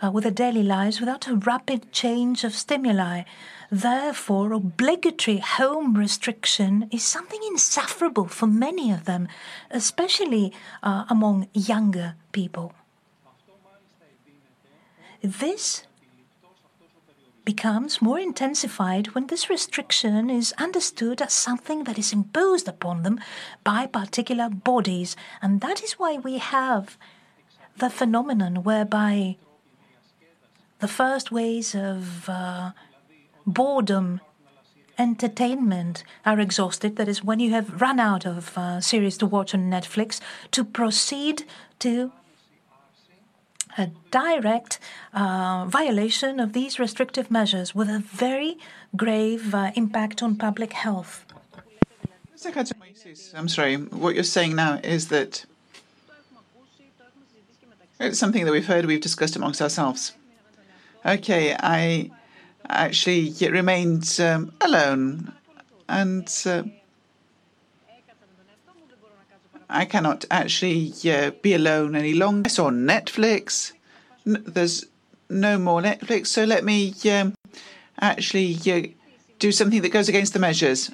[0.02, 3.22] uh, with their daily lives without a rapid change of stimuli.
[3.70, 9.28] Therefore, obligatory home restriction is something insufferable for many of them,
[9.70, 10.52] especially
[10.82, 12.72] uh, among younger people.
[15.22, 15.84] This
[17.44, 23.20] becomes more intensified when this restriction is understood as something that is imposed upon them
[23.62, 25.16] by particular bodies.
[25.40, 26.98] And that is why we have
[27.76, 29.36] the phenomenon whereby
[30.80, 32.72] the first ways of uh,
[33.46, 34.20] boredom,
[34.98, 36.96] entertainment are exhausted.
[36.96, 40.20] That is, when you have run out of uh, series to watch on Netflix,
[40.50, 41.44] to proceed
[41.78, 42.12] to
[43.78, 44.78] a direct
[45.14, 48.58] uh, violation of these restrictive measures with a very
[48.96, 51.24] grave uh, impact on public health.
[53.34, 55.44] I'm sorry, what you're saying now is that
[57.98, 60.14] it's something that we've heard, we've discussed amongst ourselves.
[61.04, 62.10] Okay, I
[62.68, 65.32] actually it remained um, alone,
[65.88, 66.62] and uh,
[69.68, 72.48] I cannot actually uh, be alone any longer.
[72.48, 73.72] I saw Netflix.
[74.26, 74.86] N- there's
[75.28, 77.34] no more Netflix, so let me um,
[78.00, 78.88] actually uh,
[79.38, 80.90] do something that goes against the measures.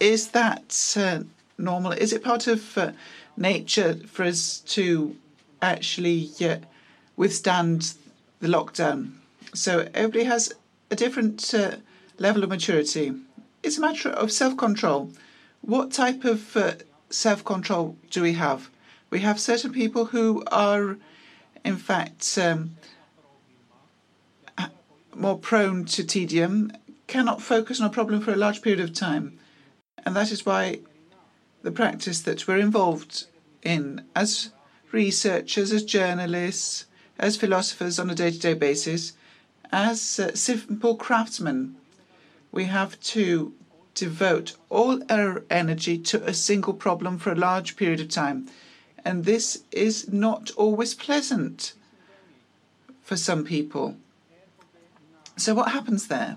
[0.00, 1.24] Is that uh,
[1.58, 1.92] normal?
[1.92, 2.92] Is it part of uh,
[3.36, 5.16] nature for us to
[5.60, 6.56] actually uh,
[7.16, 7.94] withstand
[8.40, 9.12] the lockdown?
[9.54, 10.54] So everybody has
[10.90, 11.76] a different uh,
[12.18, 13.12] level of maturity.
[13.62, 15.12] It's a matter of self control.
[15.60, 16.74] What type of uh,
[17.10, 18.70] self control do we have?
[19.10, 20.96] We have certain people who are,
[21.64, 22.76] in fact, um,
[25.14, 26.72] more prone to tedium,
[27.06, 29.38] cannot focus on a problem for a large period of time.
[30.04, 30.80] And that is why
[31.62, 33.26] the practice that we're involved
[33.62, 34.50] in as
[34.92, 36.86] researchers, as journalists,
[37.18, 39.12] as philosophers on a day to day basis
[39.72, 41.76] as uh, simple craftsmen,
[42.52, 43.52] we have to
[43.94, 48.48] devote all our energy to a single problem for a large period of time.
[49.04, 51.72] And this is not always pleasant
[53.02, 53.96] for some people.
[55.36, 56.36] So, what happens there?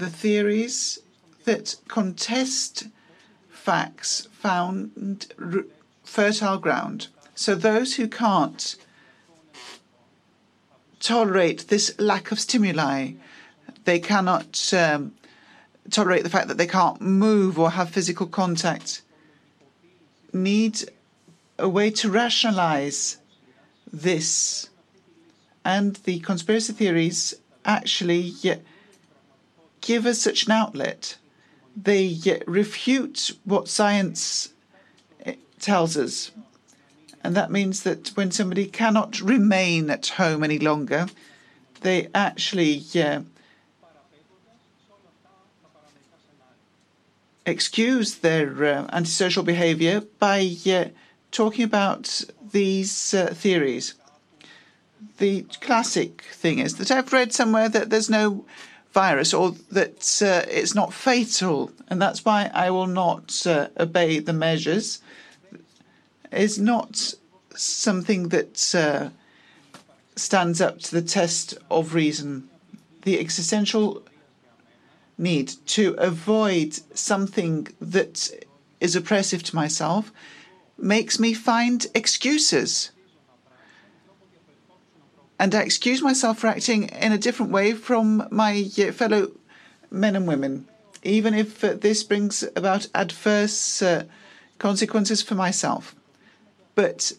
[0.00, 0.98] the theories
[1.44, 2.88] that contest
[3.50, 5.26] facts found
[6.02, 7.08] fertile ground.
[7.34, 8.76] So those who can't
[11.00, 13.12] tolerate this lack of stimuli,
[13.84, 15.12] they cannot um,
[15.90, 19.02] tolerate the fact that they can't move or have physical contact,
[20.32, 20.84] need
[21.58, 23.18] a way to rationalize
[23.92, 24.68] this.
[25.64, 27.34] And the conspiracy theories
[27.64, 28.32] actually
[29.80, 31.16] give us such an outlet.
[31.76, 34.52] They refute what science
[35.24, 36.30] eh, tells us.
[37.22, 41.06] And that means that when somebody cannot remain at home any longer,
[41.82, 42.82] they actually
[47.46, 50.84] excuse their uh, antisocial behavior by uh,
[51.30, 53.94] talking about these uh, theories.
[55.18, 58.44] The classic thing is that I've read somewhere that there's no
[58.92, 64.18] virus or that uh, it's not fatal, and that's why I will not uh, obey
[64.18, 65.00] the measures,
[66.32, 67.14] is not
[67.54, 69.10] something that uh,
[70.16, 72.48] stands up to the test of reason.
[73.02, 74.02] The existential
[75.18, 78.30] need to avoid something that
[78.80, 80.12] is oppressive to myself
[80.78, 82.90] makes me find excuses.
[85.38, 89.32] And I excuse myself for acting in a different way from my fellow
[89.90, 90.68] men and women,
[91.02, 94.04] even if uh, this brings about adverse uh,
[94.58, 95.94] consequences for myself.
[96.74, 97.12] But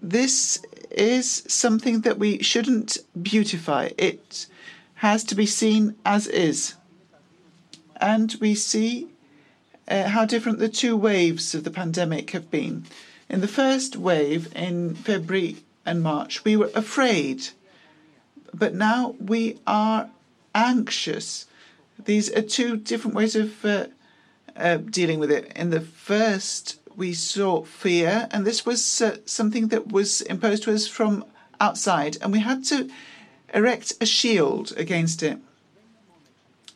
[0.00, 3.90] this is something that we shouldn't beautify.
[3.98, 4.46] It
[4.96, 6.74] has to be seen as is.
[8.00, 9.08] And we see
[9.88, 12.84] uh, how different the two waves of the pandemic have been.
[13.28, 17.48] In the first wave in February and March, we were afraid,
[18.52, 20.08] but now we are
[20.54, 21.46] anxious.
[22.02, 23.86] These are two different ways of uh,
[24.56, 25.52] uh, dealing with it.
[25.56, 30.72] In the first, we saw fear, and this was uh, something that was imposed to
[30.72, 31.24] us from
[31.60, 32.90] outside, and we had to
[33.52, 35.38] erect a shield against it.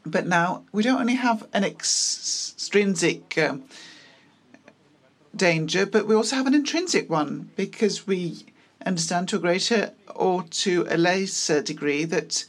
[0.04, 3.64] But now we don't only have an extrinsic um,
[5.34, 8.46] danger, but we also have an intrinsic one because we
[8.84, 12.44] understand to a greater or to a lesser degree that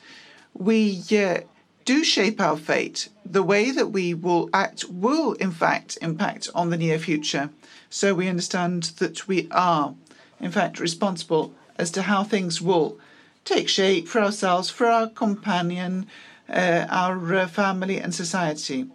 [0.54, 1.40] we uh,
[1.86, 3.10] do shape our fate.
[3.26, 7.50] The way that we will act will, in fact, impact on the near future.
[7.90, 9.96] So we understand that we are,
[10.40, 13.00] in fact, responsible as to how things will
[13.46, 16.08] take shape for ourselves, for our companion,
[16.48, 18.86] uh, our uh, family and society.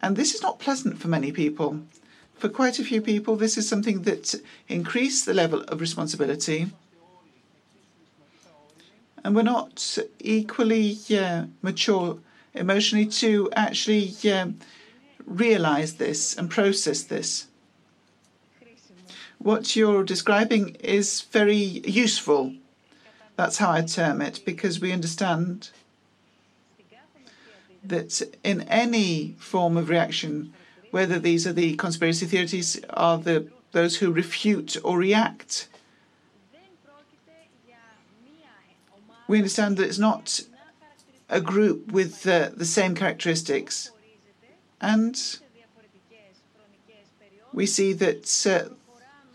[0.00, 1.82] And this is not pleasant for many people.
[2.34, 4.34] For quite a few people, this is something that
[4.68, 6.72] increased the level of responsibility.
[9.24, 12.18] And we're not equally uh, mature
[12.54, 14.58] emotionally to actually um,
[15.26, 17.46] realize this and process this.
[19.38, 22.54] What you're describing is very useful.
[23.36, 25.70] That's how I term it, because we understand
[27.82, 30.52] that in any form of reaction,
[30.90, 35.66] whether these are the conspiracy theories, are the those who refute or react,
[39.28, 40.40] we understand that it's not
[41.28, 43.90] a group with uh, the same characteristics,
[44.80, 45.38] and
[47.52, 48.74] we see that uh,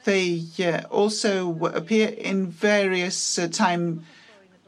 [0.03, 4.05] they uh, also appear in various uh, time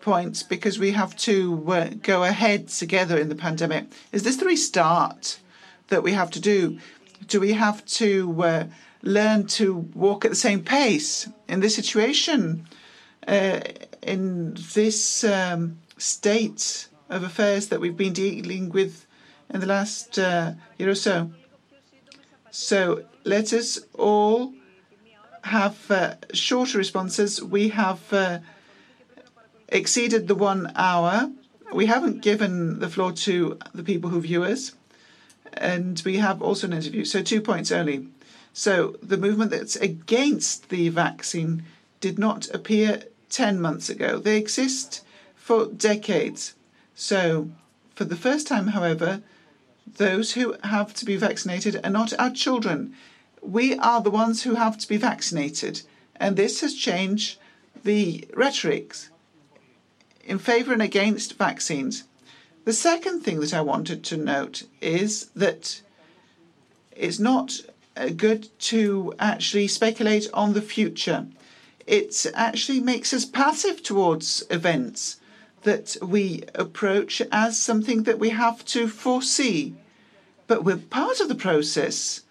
[0.02, 3.86] points because we have to uh, go ahead together in the pandemic.
[4.12, 5.40] Is this the restart
[5.88, 6.80] that we have to do?
[7.28, 8.64] Do we have to uh,
[9.02, 12.68] learn to walk at the same pace in this situation,
[14.02, 19.06] in this um, state of affairs that we've been dealing with
[19.50, 21.32] in the last uh, year or so?
[22.52, 24.54] So let us all
[25.44, 27.42] have uh, shorter responses.
[27.42, 28.40] We have uh,
[29.70, 31.32] exceeded the one hour.
[31.74, 34.74] We haven't given the floor to the people who view us,
[35.54, 37.06] and we have also an interview.
[37.06, 38.08] So, two points only.
[38.54, 41.64] So, the movement that's against the vaccine
[42.00, 44.20] did not appear 10 months ago.
[44.20, 45.04] They exist
[45.36, 46.54] for decades.
[46.96, 47.50] So,
[47.96, 49.22] for the first time, however,
[49.98, 52.94] those who have to be vaccinated are not our children.
[53.42, 55.82] We are the ones who have to be vaccinated.
[56.16, 57.38] And this has changed
[57.84, 59.10] the rhetorics
[60.24, 62.04] in favour and against vaccines.
[62.66, 65.82] The second thing that I wanted to note is that
[66.96, 67.62] it's not
[67.96, 71.26] uh, good to actually speculate on the future.
[71.90, 75.18] It actually makes us passive towards events.
[75.64, 79.76] that we approach as something that we have to foresee.
[80.48, 82.22] But we're part of the process.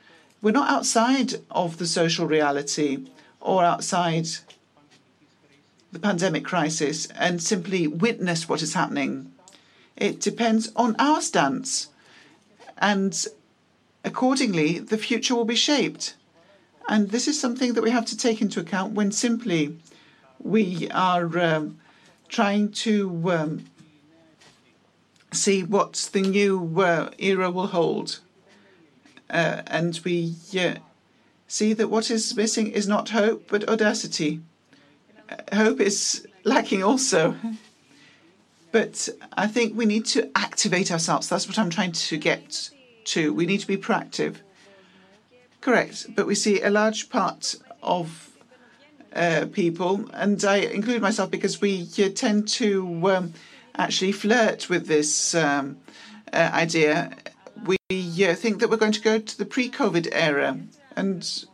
[0.40, 3.06] We're not outside of the social reality
[3.40, 4.28] or outside
[5.92, 9.32] the pandemic crisis and simply witness what is happening.
[9.96, 11.88] It depends on our stance.
[12.78, 13.26] And
[14.04, 16.14] accordingly, the future will be shaped.
[16.88, 19.78] And this is something that we have to take into account when simply
[20.38, 21.78] we are um,
[22.28, 23.64] trying to um,
[25.30, 28.20] see what the new uh, era will hold.
[29.28, 30.76] Uh, and we uh,
[31.46, 34.40] see that what is missing is not hope, but audacity.
[35.28, 37.36] Uh, hope is lacking also.
[38.72, 41.28] But I think we need to activate ourselves.
[41.28, 42.70] That's what I'm trying to get
[43.06, 43.32] to.
[43.32, 44.36] We need to be proactive.
[45.60, 46.06] Correct.
[46.14, 48.30] But we see a large part of
[49.14, 53.34] uh, people, and I include myself because we uh, tend to um,
[53.76, 55.78] actually flirt with this um,
[56.32, 57.16] uh, idea.
[57.64, 60.58] We uh, think that we're going to go to the pre COVID era
[60.96, 61.44] and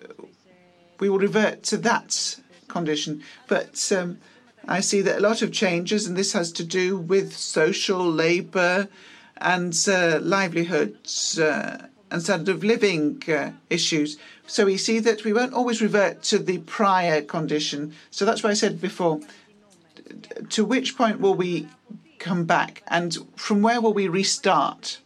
[0.98, 3.22] we will revert to that condition.
[3.46, 4.18] But um,
[4.66, 8.88] I see that a lot of changes, and this has to do with social, labour,
[9.36, 14.18] and uh, livelihoods uh, and standard of living uh, issues.
[14.46, 17.92] So we see that we won't always revert to the prior condition.
[18.12, 19.20] So that's why I said before
[20.50, 21.66] to which point will we
[22.20, 25.00] come back, and from where will we restart?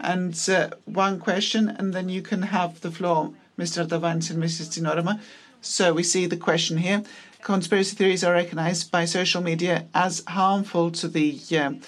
[0.00, 3.86] And uh, one question, and then you can have the floor, Mr.
[3.86, 4.66] Davant and Mrs.
[4.72, 5.20] Tsinorema.
[5.60, 7.04] So we see the question here
[7.46, 11.80] conspiracy theories are recognized by social media as harmful to the um,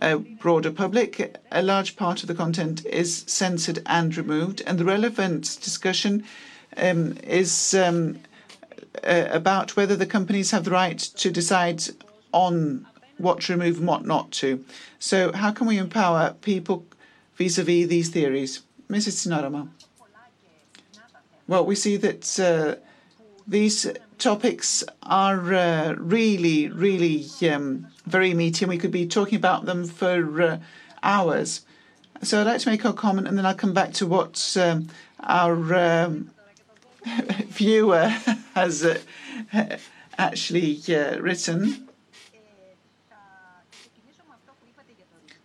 [0.00, 1.36] uh, broader public.
[1.52, 6.24] A large part of the content is censored and removed, and the relevant discussion
[6.76, 8.18] um, is um,
[9.02, 11.82] uh, about whether the companies have the right to decide
[12.32, 12.86] on
[13.18, 14.64] what to remove and what not to.
[14.98, 16.84] So, how can we empower people
[17.36, 18.62] vis a vis these theories?
[18.88, 19.26] Mrs.
[19.28, 19.68] Tsinorema.
[21.46, 22.76] Well, we see that uh,
[23.46, 23.86] these
[24.18, 29.86] topics are uh, really, really um, very meaty, and we could be talking about them
[29.86, 30.58] for uh,
[31.02, 31.62] hours.
[32.22, 34.88] So I'd like to make a comment, and then I'll come back to what um,
[35.20, 36.30] our um,
[37.46, 38.08] viewer
[38.54, 38.98] has uh,
[40.18, 41.88] actually uh, written.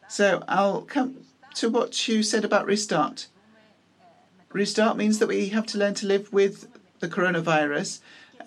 [0.08, 1.18] So I'll come
[1.56, 3.28] to what you said about restart.
[4.52, 6.68] Restart means that we have to learn to live with
[7.00, 8.00] the coronavirus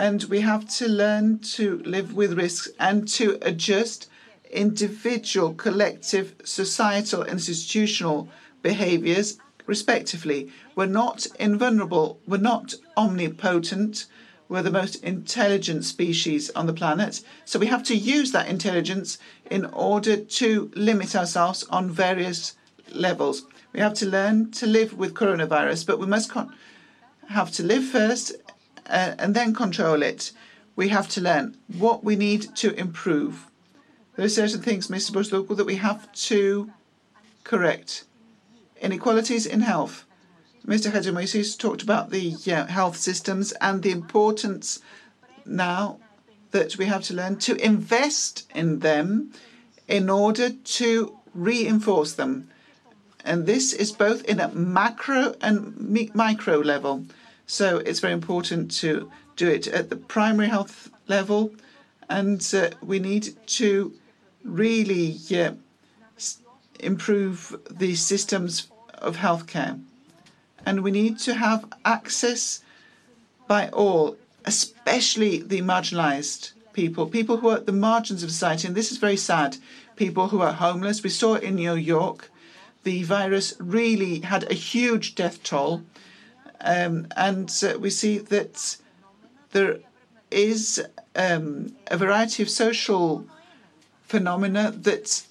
[0.02, 4.08] and we have to learn to live with risks and to adjust
[4.50, 8.28] individual, collective, societal, institutional
[8.62, 10.50] behaviors respectively.
[10.74, 14.06] We're not invulnerable, we're not omnipotent,
[14.48, 17.20] we're the most intelligent species on the planet.
[17.44, 19.18] So we have to use that intelligence
[19.52, 22.56] in order to limit ourselves on various
[22.90, 23.44] levels.
[23.72, 26.32] We have to learn to live with coronavirus, but we must
[27.28, 28.32] have to live first
[28.88, 30.32] uh, and then control it.
[30.76, 33.46] We have to learn what we need to improve.
[34.16, 35.10] There are certain things, Mr.
[35.10, 36.70] Bushlocal, that we have to
[37.44, 38.04] correct.
[38.80, 40.04] Inequalities in health.
[40.66, 40.92] Mr.
[40.92, 42.30] Hatzimoysis talked about the
[42.68, 44.80] health systems and the importance
[45.44, 45.98] now
[46.52, 49.32] that we have to learn to invest in them
[49.88, 52.48] in order to reinforce them.
[53.24, 57.04] And this is both in a macro and micro level.
[57.52, 61.52] So it's very important to do it at the primary health level,
[62.08, 63.92] and uh, we need to
[64.42, 65.18] really
[66.80, 69.78] improve the systems of healthcare.
[70.64, 72.62] And we need to have access
[73.46, 74.16] by all,
[74.46, 78.66] especially the marginalized people, people who are at the margins of society.
[78.66, 79.58] And this is very sad.
[79.96, 81.02] People who are homeless.
[81.02, 82.30] We saw in New York,
[82.82, 85.82] the virus really had a huge death toll.
[86.62, 88.76] Um, and uh, we see that
[89.50, 89.78] there
[90.30, 90.82] is
[91.16, 93.26] um, a variety of social
[94.04, 95.24] phenomena that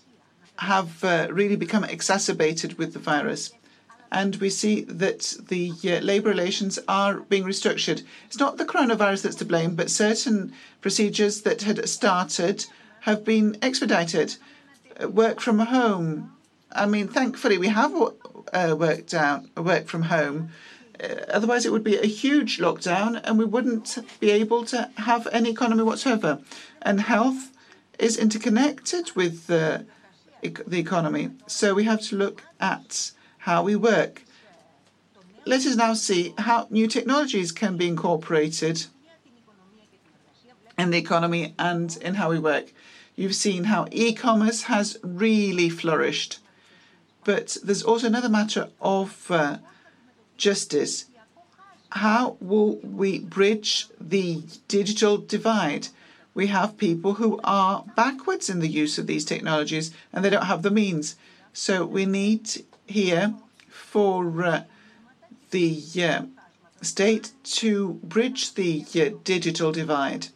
[0.57, 3.51] have uh, really become exacerbated with the virus.
[4.11, 8.03] And we see that the uh, labour relations are being restructured.
[8.27, 12.65] It's not the coronavirus that's to blame, but certain procedures that had started
[13.01, 14.35] have been expedited.
[15.01, 16.33] Uh, work from home.
[16.73, 17.93] I mean, thankfully, we have
[18.53, 20.49] uh, worked out work from home,
[21.29, 25.49] otherwise, it would be a huge lockdown and we wouldn't be able to have any
[25.49, 26.39] economy whatsoever.
[26.81, 27.51] And health
[27.97, 29.85] is interconnected with the,
[30.41, 31.31] the economy.
[31.47, 34.23] So we have to look at how we work.
[35.45, 38.85] Let us now see how new technologies can be incorporated
[40.77, 42.73] in the economy and in how we work.
[43.15, 46.39] You've seen how e commerce has really flourished.
[47.23, 49.57] But there's also another matter of uh,
[50.41, 51.05] justice.
[51.91, 55.89] How will we bridge the digital divide?
[56.33, 60.45] We have people who are backwards in the use of these technologies and they don't
[60.45, 61.15] have the means.
[61.53, 63.35] So we need here
[63.69, 64.63] for uh,
[65.51, 66.21] the uh,
[66.81, 70.27] state to bridge the uh, digital divide,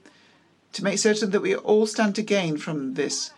[0.73, 3.31] to make certain that we all stand to gain from this.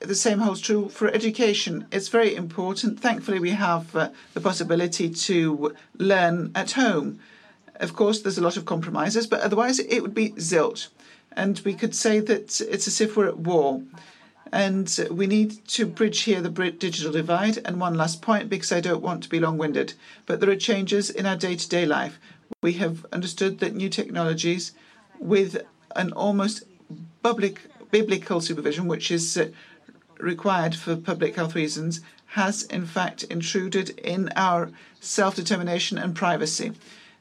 [0.00, 1.86] The same holds true for education.
[1.90, 3.00] It's very important.
[3.00, 7.18] Thankfully, we have uh, the possibility to learn at home.
[7.76, 10.88] Of course, there's a lot of compromises, but otherwise, it would be zilch.
[11.32, 13.82] And we could say that it's as if we're at war.
[14.52, 17.58] And we need to bridge here the digital divide.
[17.64, 19.94] And one last point, because I don't want to be long winded,
[20.26, 22.18] but there are changes in our day to day life.
[22.62, 24.72] We have understood that new technologies
[25.18, 25.62] with
[25.94, 26.62] an almost
[27.22, 27.60] public
[27.90, 29.48] biblical supervision, which is uh,
[30.18, 32.00] required for public health reasons,
[32.32, 34.70] has in fact intruded in our
[35.00, 36.72] self determination and privacy.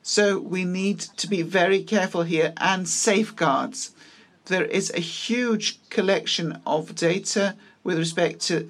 [0.01, 3.91] So we need to be very careful here and safeguards.
[4.45, 8.69] There is a huge collection of data with respect to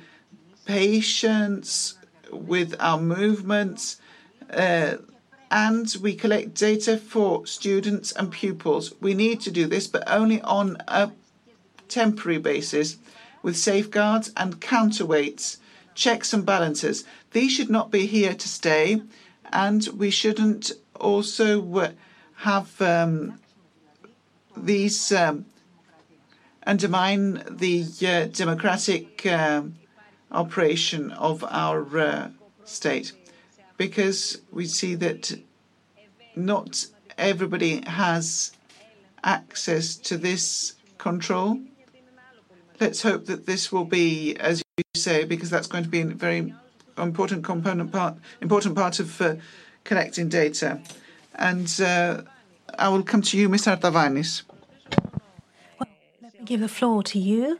[0.66, 1.96] patients,
[2.32, 4.02] with our movements,
[4.50, 4.96] uh,
[5.50, 8.94] and we collect data for students and pupils.
[9.00, 11.12] We need to do this, but only on a
[11.88, 12.98] temporary basis
[13.48, 15.56] with safeguards and counterweights,
[15.96, 17.06] checks and balances.
[17.32, 19.02] These should not be here to stay,
[19.54, 21.92] and we shouldn't also uh,
[22.50, 23.40] have um,
[24.58, 25.46] these um,
[26.66, 29.62] undermine the uh, democratic uh,
[30.30, 32.30] operation of our uh,
[32.66, 33.14] state
[33.78, 35.40] because we see that
[36.36, 36.86] not
[37.18, 38.52] everybody has
[39.24, 41.62] access to this control.
[42.80, 46.06] Let's hope that this will be, as you say, because that's going to be a
[46.06, 46.54] very
[46.98, 49.36] important component part, important part of uh,
[49.84, 50.80] collecting data.
[51.36, 52.22] And uh,
[52.78, 53.76] I will come to you, Mr.
[53.76, 54.44] Artavanis.
[55.80, 55.90] Well,
[56.22, 57.60] let me give the floor to you.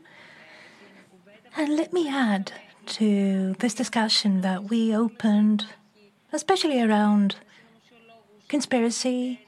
[1.56, 2.52] And let me add
[2.86, 5.66] to this discussion that we opened
[6.32, 7.36] especially around
[8.48, 9.46] conspiracy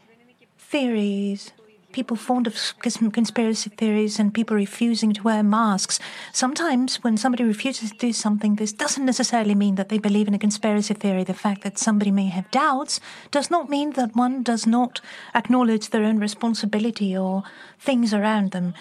[0.59, 1.53] theories,
[1.93, 5.99] people fond of conspiracy theories and people refusing to wear masks.
[6.33, 10.35] Sometimes, when somebody refuses to do something, this doesn't necessarily mean that they believe in
[10.35, 11.25] a conspiracy theory.
[11.25, 13.01] The fact that somebody may have doubts
[13.31, 15.01] does not mean that one does not
[15.35, 17.43] acknowledge their own responsibility or
[17.79, 18.75] things around them.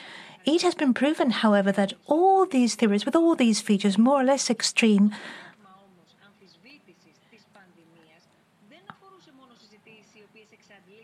[0.45, 4.23] It has been proven, however, that all these theories, with all these features, more or
[4.23, 5.14] less extreme,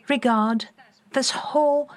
[0.07, 0.69] regard
[1.15, 1.89] this whole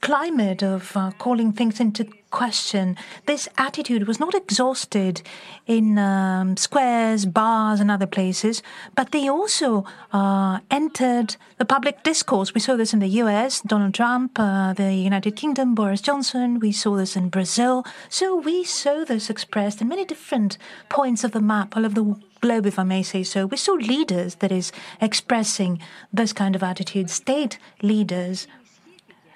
[0.00, 2.96] climate of uh, calling things into question.
[3.26, 5.20] This attitude was not exhausted
[5.66, 8.62] in um, squares, bars, and other places,
[8.94, 12.54] but they also uh, entered the public discourse.
[12.54, 16.60] We saw this in the US, Donald Trump, uh, the United Kingdom, Boris Johnson.
[16.60, 17.84] We saw this in Brazil.
[18.08, 20.56] So we saw this expressed in many different
[20.88, 23.46] points of the map all over the globe, if I may say so.
[23.46, 25.80] We saw leaders that is expressing
[26.12, 28.46] this kind of attitude, state leaders.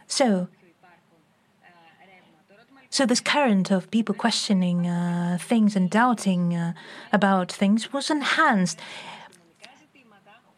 [0.07, 0.49] So,
[2.91, 6.73] so this current of people questioning uh, things and doubting uh,
[7.13, 8.81] about things was enhanced.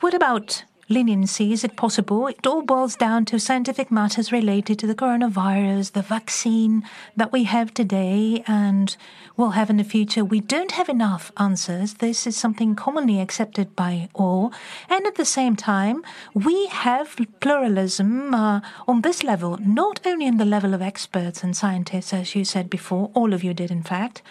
[0.01, 1.53] What about leniency?
[1.53, 2.27] Is it possible?
[2.27, 6.85] It all boils down to scientific matters related to the coronavirus, the vaccine
[7.17, 8.97] that we have today and
[9.37, 10.25] will have in the future.
[10.25, 11.95] We don't have enough answers.
[11.95, 14.53] This is something commonly accepted by all.
[14.89, 16.05] And at the same time,
[16.35, 21.57] we have pluralism uh, on this level, not only in the level of experts and
[21.57, 24.23] scientists, as you said before, all of you did, in fact.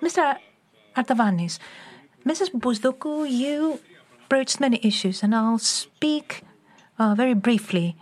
[0.00, 0.36] Mr.
[0.96, 1.58] Artavanis,
[2.26, 2.50] Mrs.
[2.50, 3.80] Bousdokou, you
[4.32, 6.42] broached many issues, and I'll speak
[6.98, 7.94] uh, very briefly.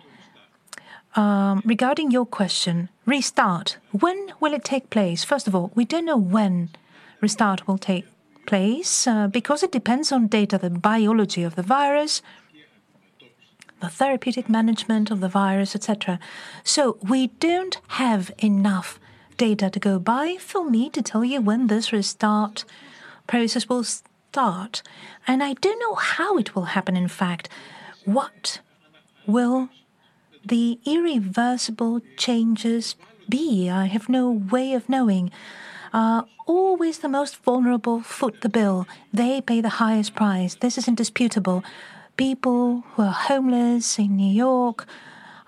[1.17, 3.79] Um, regarding your question, restart.
[3.91, 5.25] When will it take place?
[5.25, 6.69] First of all, we don't know when
[7.21, 8.07] restart will take
[8.47, 12.23] place uh, because it depends on data, the biology of the virus,
[13.81, 16.21] the therapeutic management of the virus, etc.
[16.63, 19.01] So we don't have enough
[19.37, 22.65] data to go by for me to tell you when this restart
[23.27, 23.85] process will
[24.31, 24.83] start.
[25.27, 27.49] And I don't know how it will happen, in fact.
[28.05, 28.61] What
[29.27, 29.69] will
[30.45, 32.95] the irreversible changes
[33.29, 33.69] be?
[33.69, 35.33] I have no way of knowing.
[35.93, 38.87] Are always the most vulnerable foot the bill.
[39.13, 40.55] They pay the highest price.
[40.55, 41.65] This is indisputable.
[42.17, 44.87] People who are homeless in New York,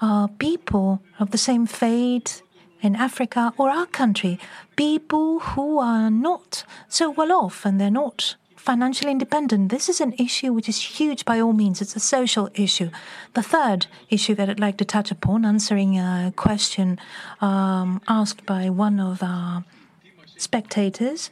[0.00, 2.42] are people of the same fate
[2.80, 4.40] in Africa or our country,
[4.74, 9.70] people who are not so well off and they're not financially independent.
[9.70, 11.82] This is an issue which is huge by all means.
[11.82, 12.90] It's a social issue.
[13.34, 17.00] The third issue that I'd like to touch upon, answering a question
[17.40, 19.64] um, asked by one of our
[20.36, 21.30] spectators,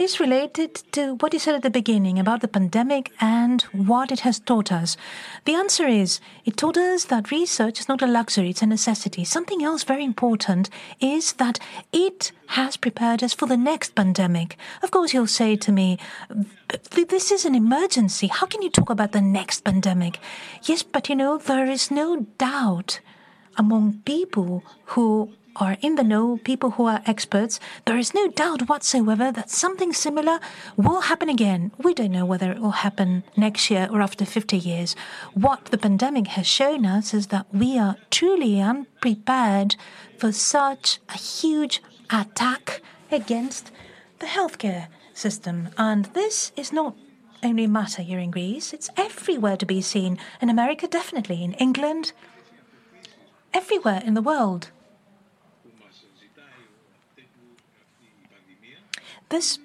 [0.00, 4.20] is related to what you said at the beginning about the pandemic and what it
[4.20, 4.96] has taught us.
[5.44, 9.24] The answer is it taught us that research is not a luxury, it's a necessity.
[9.24, 10.70] Something else very important
[11.00, 11.58] is that
[11.92, 14.56] it has prepared us for the next pandemic.
[14.82, 15.98] Of course, you'll say to me,
[16.90, 18.28] this is an emergency.
[18.28, 20.18] How can you talk about the next pandemic?
[20.64, 23.00] Yes, but you know, there is no doubt
[23.56, 28.68] among people who are in the know, people who are experts, there is no doubt
[28.68, 30.38] whatsoever that something similar
[30.76, 31.72] will happen again.
[31.78, 34.94] We don't know whether it will happen next year or after 50 years.
[35.34, 39.76] What the pandemic has shown us is that we are truly unprepared
[40.18, 43.70] for such a huge attack against
[44.18, 45.68] the healthcare system.
[45.76, 46.96] And this is not
[47.42, 50.18] only a matter here in Greece, it's everywhere to be seen.
[50.40, 51.42] In America, definitely.
[51.42, 52.12] In England,
[53.52, 54.70] everywhere in the world.
[59.30, 59.60] This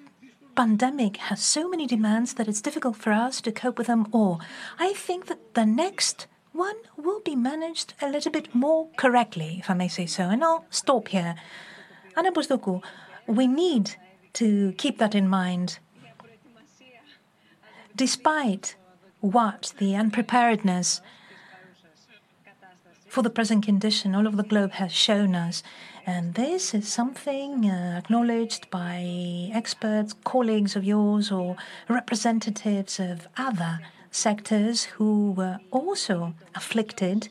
[0.54, 4.40] pandemic has so many demands that it's difficult for us to cope with them all.
[4.78, 9.68] I think that the next one will be managed a little bit more correctly, if
[9.68, 10.30] I may say so.
[10.30, 11.34] And I'll stop here.
[12.16, 12.80] Anna Bousdokou,
[13.26, 13.96] we need
[14.34, 15.80] to keep that in mind.
[17.96, 18.76] Despite
[19.20, 21.00] what the unpreparedness
[23.08, 25.64] for the present condition all over the globe has shown us,
[26.06, 31.56] and this is something uh, acknowledged by experts, colleagues of yours, or
[31.88, 33.80] representatives of other
[34.12, 37.28] sectors who were also afflicted,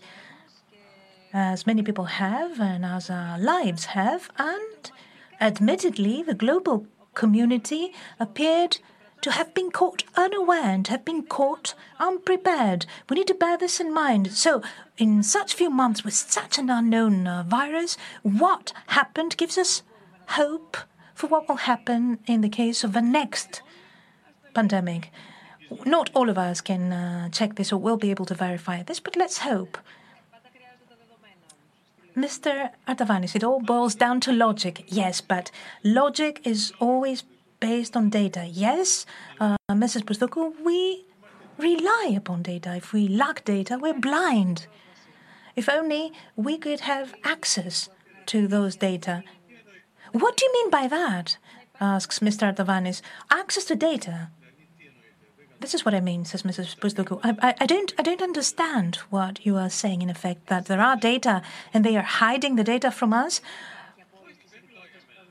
[1.31, 4.29] as many people have, and as our lives have.
[4.37, 4.91] And
[5.39, 8.79] admittedly, the global community appeared
[9.25, 12.85] to have been caught unaware and have been caught unprepared.
[13.09, 14.31] We need to bear this in mind.
[14.33, 14.61] So,
[14.99, 19.81] in such few months with such an unknown uh, virus, what happened gives us
[20.27, 20.77] hope
[21.15, 23.63] for what will happen in the case of the next
[24.53, 25.09] pandemic.
[25.87, 28.99] Not all of us can uh, check this or will be able to verify this,
[28.99, 29.79] but let's hope.
[32.15, 32.69] Mr.
[32.87, 34.83] Artavanis, it all boils down to logic.
[34.87, 35.49] Yes, but
[35.83, 37.23] logic is always
[37.59, 38.47] based on data.
[38.51, 39.05] Yes,
[39.39, 40.03] uh, Mrs.
[40.03, 41.05] Bousdokou, we
[41.57, 42.75] rely upon data.
[42.75, 44.67] If we lack data, we're blind.
[45.55, 47.89] If only we could have access
[48.27, 49.23] to those data.
[50.11, 51.37] What do you mean by that?
[51.79, 52.53] asks Mr.
[52.53, 53.01] Artavanis.
[53.29, 54.29] Access to data.
[55.59, 56.77] This is what I mean, says Mrs.
[56.77, 57.19] Bousdokou.
[57.23, 60.81] I, I, I, don't, I don't understand what you are saying, in effect, that there
[60.81, 61.41] are data
[61.73, 63.41] and they are hiding the data from us.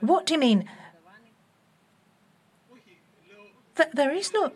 [0.00, 0.68] What do you mean?
[3.76, 4.52] Th- there is no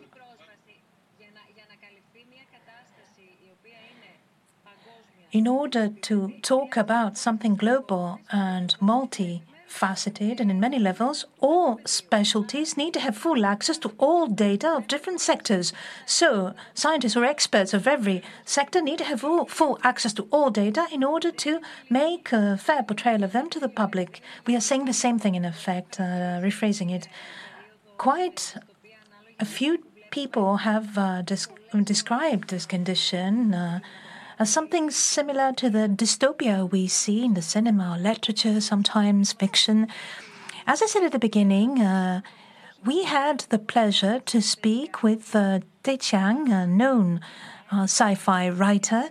[5.31, 12.75] in order to talk about something global and multifaceted and in many levels, all specialties
[12.75, 15.71] need to have full access to all data of different sectors.
[16.05, 20.49] So, scientists or experts of every sector need to have full, full access to all
[20.49, 24.21] data in order to make a fair portrayal of them to the public.
[24.47, 27.07] We are saying the same thing, in effect, uh, rephrasing it.
[27.97, 28.55] Quite
[29.39, 33.53] a few people have uh, described this condition.
[33.53, 33.79] Uh,
[34.37, 39.87] as something similar to the dystopia we see in the cinema, literature, sometimes fiction.
[40.65, 42.21] As I said at the beginning, uh,
[42.85, 47.19] we had the pleasure to speak with uh, Ted Chiang, a known
[47.71, 49.09] uh, sci fi writer,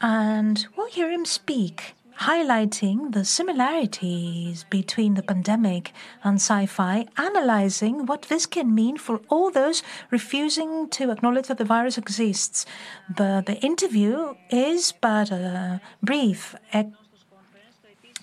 [0.00, 1.94] and we'll hear him speak
[2.28, 5.92] highlighting the similarities between the pandemic
[6.22, 11.58] and sci fi, analyzing what this can mean for all those refusing to acknowledge that
[11.58, 12.64] the virus exists.
[13.08, 16.54] But the interview is but a brief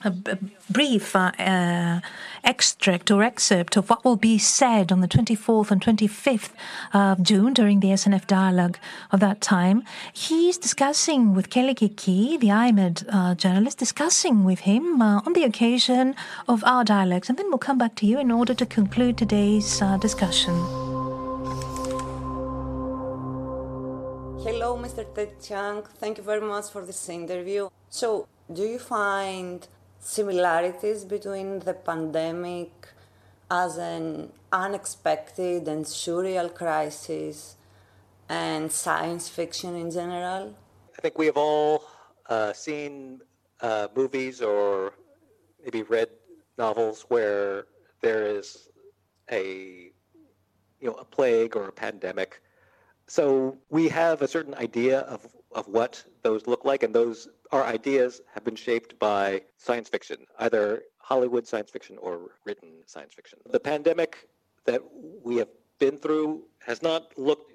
[0.04, 0.38] a,
[0.70, 2.00] brief uh, uh,
[2.44, 6.52] extract or excerpt of what will be said on the 24th and 25th
[6.94, 8.78] of June during the SNF dialogue
[9.12, 9.84] of that time.
[10.14, 15.44] He's discussing with Kelly Kiki, the iMEdD uh, journalist, discussing with him uh, on the
[15.44, 16.16] occasion
[16.48, 17.30] of our dialogues.
[17.30, 20.54] And then we'll come back to you in order to conclude today's uh, discussion.
[24.46, 25.04] Hello, Mr.
[25.14, 25.84] Ted Chiang.
[25.98, 27.70] Thank you very much for this interview.
[27.90, 29.68] So, do you find
[30.00, 32.72] similarities between the pandemic
[33.52, 37.56] as an unexpected and surreal crisis
[38.28, 40.56] and science fiction in general?
[40.98, 41.84] I think we have all
[42.28, 43.22] uh, seen
[43.62, 44.94] uh, movies or
[45.64, 46.10] maybe read
[46.58, 47.66] novels where
[48.02, 48.70] there is
[49.32, 49.92] a
[50.80, 52.42] you know a plague or a pandemic.
[53.08, 57.64] So we have a certain idea of, of what those look like, and those our
[57.64, 63.40] ideas have been shaped by science fiction, either Hollywood science fiction or written science fiction.
[63.50, 64.28] The pandemic
[64.66, 64.82] that
[65.24, 65.48] we have
[65.80, 67.54] been through has not looked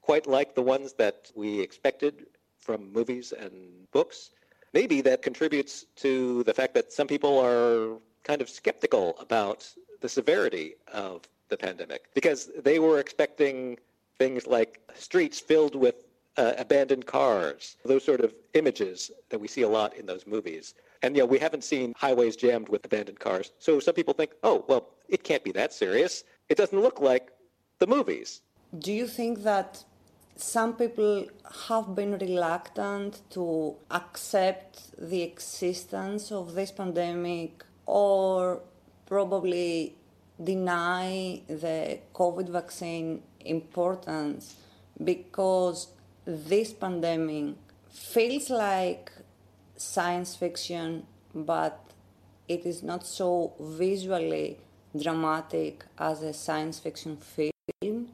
[0.00, 2.26] quite like the ones that we expected
[2.58, 4.30] from movies and books.
[4.72, 9.68] Maybe that contributes to the fact that some people are kind of skeptical about
[10.00, 13.78] the severity of the pandemic because they were expecting
[14.18, 16.05] things like streets filled with
[16.36, 20.74] uh, abandoned cars, those sort of images that we see a lot in those movies.
[21.02, 23.52] And you know, we haven't seen highways jammed with abandoned cars.
[23.58, 26.24] So some people think, oh, well, it can't be that serious.
[26.48, 27.30] It doesn't look like
[27.78, 28.40] the movies.
[28.78, 29.84] Do you think that
[30.36, 31.26] some people
[31.68, 38.60] have been reluctant to accept the existence of this pandemic or
[39.06, 39.96] probably
[40.42, 44.56] deny the COVID vaccine importance
[45.02, 45.88] because
[46.26, 47.54] this pandemic
[47.88, 49.12] feels like
[49.76, 51.92] science fiction, but
[52.48, 54.58] it is not so visually
[55.00, 58.08] dramatic as a science fiction film.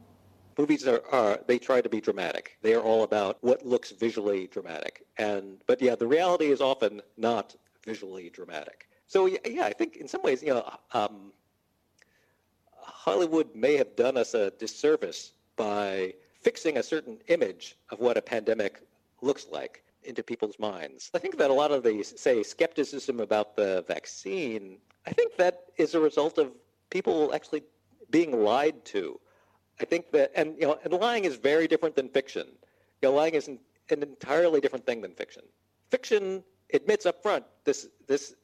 [0.57, 2.57] Movies are, are they try to be dramatic.
[2.61, 5.05] They are all about what looks visually dramatic.
[5.17, 8.87] And but yeah, the reality is often not visually dramatic.
[9.07, 11.33] So yeah, I think in some ways, you know, um,
[12.71, 16.13] Hollywood may have done us a disservice by
[16.43, 18.81] fixing a certain image of what a pandemic
[19.21, 21.09] looks like into people's minds.
[21.13, 25.65] I think that a lot of the, say, skepticism about the vaccine, I think that
[25.77, 26.51] is a result of
[26.89, 27.63] people actually
[28.09, 29.19] being lied to.
[29.81, 32.47] I think that, and you know, and lying is very different than fiction.
[33.01, 33.59] You know, lying is an,
[33.89, 35.43] an entirely different thing than fiction.
[35.89, 36.43] Fiction
[36.73, 38.35] admits up front this this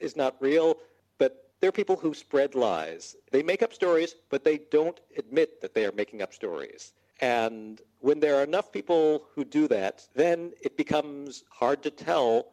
[0.00, 0.76] is not real,
[1.18, 3.16] but there are people who spread lies.
[3.30, 6.92] They make up stories, but they don't admit that they are making up stories.
[7.20, 12.46] And when there are enough people who do that, then it becomes hard to tell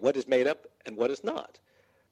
[0.00, 1.58] what is made up and what is not.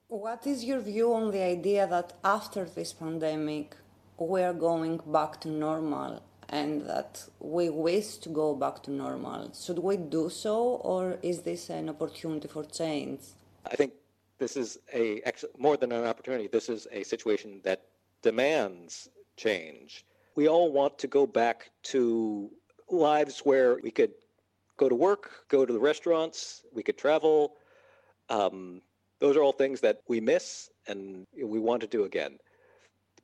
[0.07, 3.75] What is your view on the idea that after this pandemic,
[4.17, 9.51] we're going back to normal and that we wish to go back to normal?
[9.53, 13.21] Should we do so, or is this an opportunity for change?
[13.65, 13.93] I think
[14.37, 15.21] this is a
[15.57, 16.47] more than an opportunity.
[16.47, 17.85] This is a situation that
[18.21, 20.05] demands change
[20.35, 22.51] we all want to go back to
[22.89, 24.11] lives where we could
[24.77, 27.53] go to work, go to the restaurants, we could travel.
[28.29, 28.81] Um,
[29.19, 32.37] those are all things that we miss and we want to do again.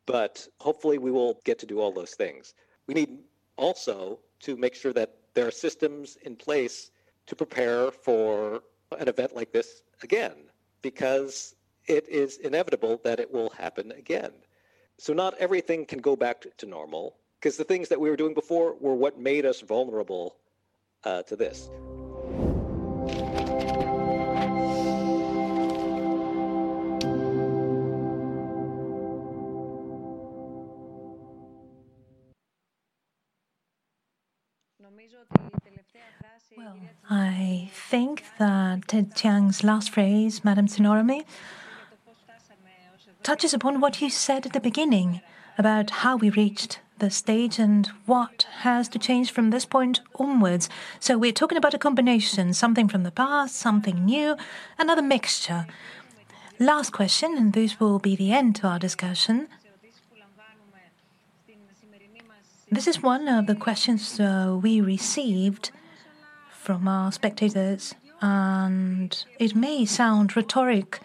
[0.06, 2.54] But hopefully, we will get to do all those things.
[2.88, 3.20] We need
[3.56, 6.92] also to make sure that there are systems in place
[7.28, 8.64] to prepare for
[8.98, 10.50] an event like this again,
[10.82, 11.56] because
[11.86, 14.32] it is inevitable that it will happen again.
[15.02, 18.36] So not everything can go back to, normal because the things that we were doing
[18.36, 20.36] before were what made us vulnerable
[21.04, 21.72] uh, to this.
[36.56, 36.78] Well,
[37.10, 41.26] I think that Ted Chiang's last phrase, Madam Tsinorema,
[43.24, 45.22] touches upon what you said at the beginning
[45.58, 50.70] about how we reached the stage and what has to change from this point onwards.
[51.00, 54.38] So we're talking about a combination, something from the past, something new,
[54.78, 55.66] another mixture.
[56.60, 59.48] Last question, and this will be the end to our discussion.
[62.72, 65.72] This is one of the questions uh, we received
[66.52, 71.02] from our spectators, and it may sound rhetoric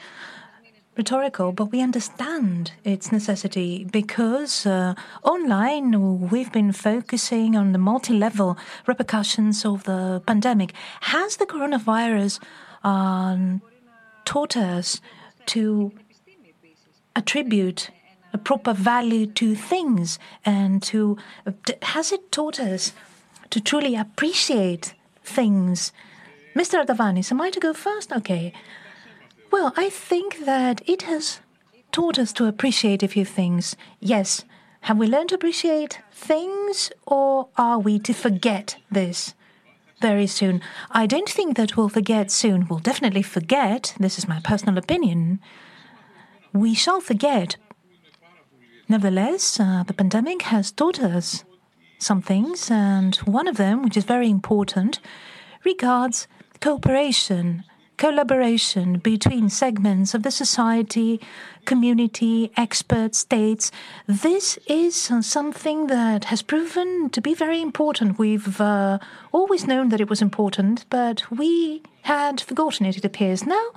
[0.97, 8.15] rhetorical, but we understand its necessity because uh, online we've been focusing on the multi
[8.15, 8.57] level
[8.87, 10.73] repercussions of the pandemic.
[11.03, 12.41] Has the coronavirus
[12.83, 13.61] um,
[14.25, 15.01] taught us
[15.47, 15.93] to
[17.15, 17.91] attribute
[18.33, 21.17] a proper value to things and to
[21.83, 22.93] has it taught us
[23.51, 25.93] to truly appreciate things?
[26.55, 26.83] Mr.
[26.83, 28.13] Artavanis, am I to go first?
[28.13, 28.53] Okay.
[29.59, 31.41] Well, I think that it has
[31.91, 33.75] taught us to appreciate a few things.
[34.01, 34.45] Yes,
[34.83, 39.33] have we learned to appreciate things or are we to forget this?
[40.03, 40.61] Very soon.
[40.91, 42.69] I don't think that we'll forget soon.
[42.69, 43.95] We'll definitely forget.
[43.99, 45.41] This is my personal opinion.
[46.53, 47.57] We shall forget.
[48.91, 51.45] Nevertheless, uh, the pandemic has taught us
[51.99, 55.01] some things, and one of them, which is very important,
[55.65, 56.29] regards
[56.61, 57.65] cooperation,
[57.97, 61.21] collaboration between segments of the society,
[61.65, 63.71] community, experts, states.
[64.07, 68.19] This is something that has proven to be very important.
[68.19, 68.99] We've uh,
[69.33, 73.47] always known that it was important, but we had forgotten it, it appears.
[73.47, 73.71] Now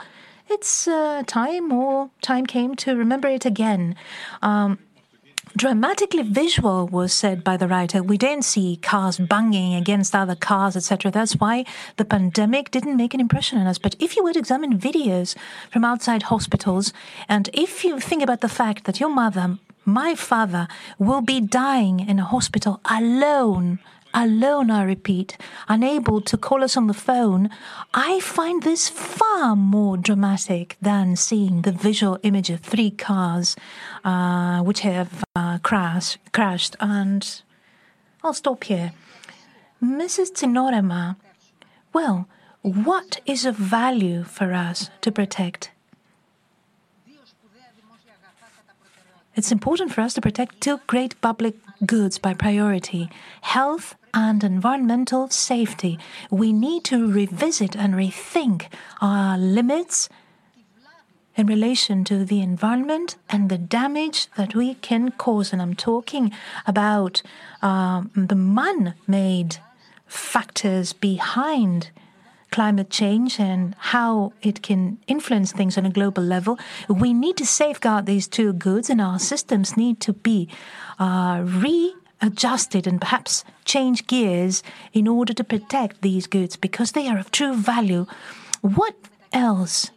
[0.49, 3.95] it's uh, time, or time came to remember it again.
[4.41, 4.79] Um,
[5.59, 8.01] dramatically visual was said by the writer.
[8.01, 11.11] We don't see cars banging against other cars, etc.
[11.11, 11.65] That's why
[11.97, 13.77] the pandemic didn't make an impression on us.
[13.77, 15.35] But if you would examine videos
[15.69, 16.93] from outside hospitals,
[17.27, 21.99] and if you think about the fact that your mother, my father, will be dying
[21.99, 23.79] in a hospital alone
[24.13, 25.37] alone, I repeat,
[25.67, 27.49] unable to call us on the phone,
[27.93, 33.55] I find this far more dramatic than seeing the visual image of three cars
[34.03, 36.75] uh, which have uh, crash, crashed.
[36.79, 37.41] And
[38.23, 38.93] I'll stop here.
[39.83, 40.33] Mrs.
[40.33, 41.15] Tsinorema,
[41.93, 42.27] well,
[42.61, 45.71] what is of value for us to protect?
[49.35, 51.55] It's important for us to protect two great public
[51.85, 53.09] goods by priority
[53.41, 55.97] health and environmental safety.
[56.29, 58.65] We need to revisit and rethink
[59.01, 60.09] our limits
[61.39, 65.53] in relation to the environment and the damage that we can cause.
[65.53, 66.33] And I'm talking
[66.67, 67.21] about
[67.61, 69.57] uh, the man made
[70.05, 71.91] factors behind
[72.51, 76.59] climate change and how it can influence things on a global level.
[76.89, 80.49] We need to safeguard these two goods, and our systems need to be
[80.99, 84.61] uh, readjusted and perhaps change gears
[84.91, 88.07] in order to protect these goods because they are of true value.
[88.61, 88.95] What
[89.31, 89.91] else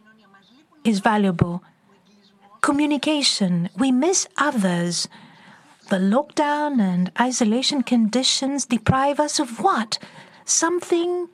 [0.83, 1.63] is valuable?
[2.61, 3.69] Communication.
[3.77, 5.07] We miss others.
[5.89, 9.99] The lockdown and isolation conditions deprive us of what?
[10.45, 11.27] Something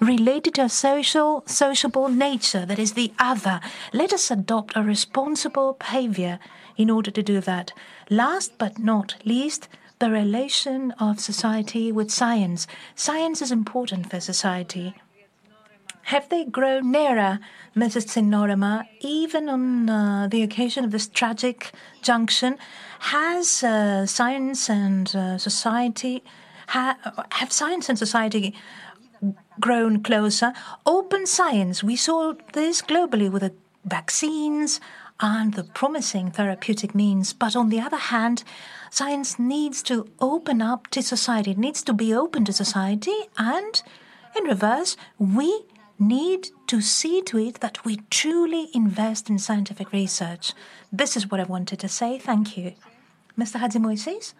[0.00, 3.60] related to a social, sociable nature that is the other.
[3.92, 6.38] Let us adopt a responsible behavior
[6.76, 7.72] in order to do that.
[8.10, 9.68] Last but not least,
[9.98, 12.66] the relation of society with science.
[12.94, 14.94] Science is important for society.
[16.06, 17.40] Have they grown nearer,
[17.74, 18.06] Mrs.
[18.06, 22.58] Tsinorema, even on uh, the occasion of this tragic junction?
[23.00, 26.22] Has uh, science and uh, society
[26.68, 26.96] ha-
[27.32, 28.54] have science and society
[29.58, 30.52] grown closer?
[30.84, 31.82] Open science.
[31.82, 33.52] We saw this globally with the
[33.84, 34.80] vaccines,
[35.18, 37.32] and the promising therapeutic means.
[37.32, 38.44] But on the other hand,
[38.90, 43.82] science needs to open up to society, it needs to be open to society, and
[44.36, 45.64] in reverse, we
[45.98, 50.52] need to see to it that we truly invest in scientific research.
[50.92, 52.18] This is what I wanted to say.
[52.18, 52.74] Thank you.
[53.38, 53.60] Mr.
[53.60, 54.34] Hadzi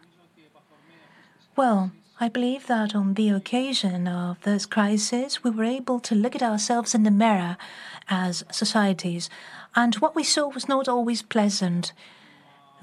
[1.57, 6.35] Well, I believe that on the occasion of this crisis, we were able to look
[6.35, 7.57] at ourselves in the mirror
[8.09, 9.29] as societies
[9.77, 11.93] and what we saw was not always pleasant.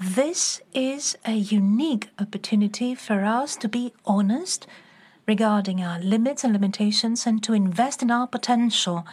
[0.00, 4.66] This is a unique opportunity for us to be honest
[5.26, 9.06] regarding our limits and limitations and to invest in our potential.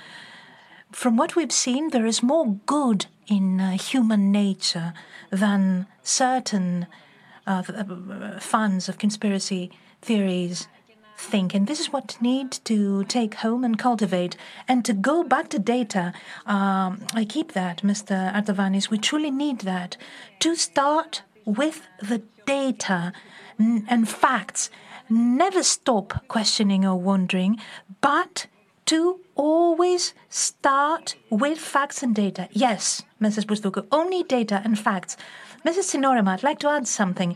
[0.92, 4.94] From what we've seen, there is more good in uh, human nature
[5.30, 6.88] than certain
[7.48, 7.62] uh,
[8.40, 9.72] fans of conspiracy
[10.02, 10.68] theories
[11.22, 11.54] think.
[11.54, 14.36] And this is what need to take home and cultivate.
[14.68, 16.14] And to go back to data,
[16.46, 18.34] um, I keep that, Mr.
[18.34, 18.90] Artavanis.
[18.90, 19.98] We truly need that
[20.40, 23.14] to start with the data
[23.60, 24.70] and facts.
[25.12, 27.60] Never stop questioning or wondering,
[28.00, 28.48] but
[28.86, 32.48] to always start with facts and data.
[32.54, 33.46] Yes, Mrs.
[33.46, 35.18] Bousdokou, only data and facts.
[35.66, 35.92] Mrs.
[35.92, 37.36] Tsinorema, I'd like to add something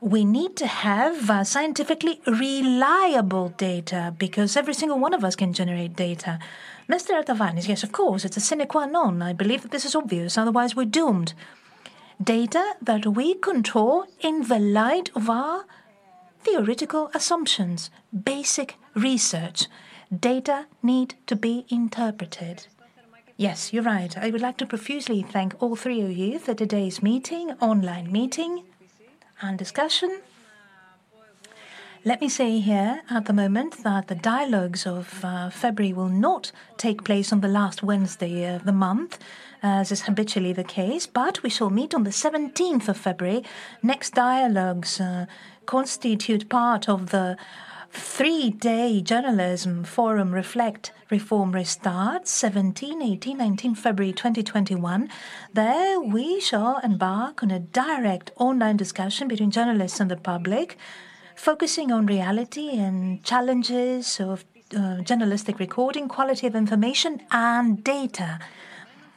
[0.00, 5.52] we need to have uh, scientifically reliable data because every single one of us can
[5.52, 6.38] generate data.
[6.88, 7.22] Mr.
[7.22, 9.20] Artavanis, yes, of course, it's a sine qua non.
[9.20, 11.34] I believe that this is obvious, otherwise, we're doomed.
[12.22, 15.66] Data that we control in the light of our
[16.48, 17.90] theoretical assumptions,
[18.24, 19.66] basic research.
[20.16, 22.66] Data need to be interpreted.
[23.36, 24.16] Yes, you're right.
[24.16, 28.64] I would like to profusely thank all three of you for today's meeting, online meeting
[29.42, 30.20] and discussion.
[32.04, 36.52] Let me say here at the moment that the dialogues of uh, February will not
[36.78, 39.18] take place on the last Wednesday of the month,
[39.62, 43.44] as is habitually the case, but we shall meet on the 17th of February.
[43.82, 45.26] Next dialogues uh,
[45.68, 47.36] constitute part of the
[47.92, 55.10] three day journalism forum Reflect Reform Restart 17, 18, 19 February 2021.
[55.52, 60.78] There we shall embark on a direct online discussion between journalists and the public,
[61.36, 68.38] focusing on reality and challenges of uh, journalistic recording, quality of information, and data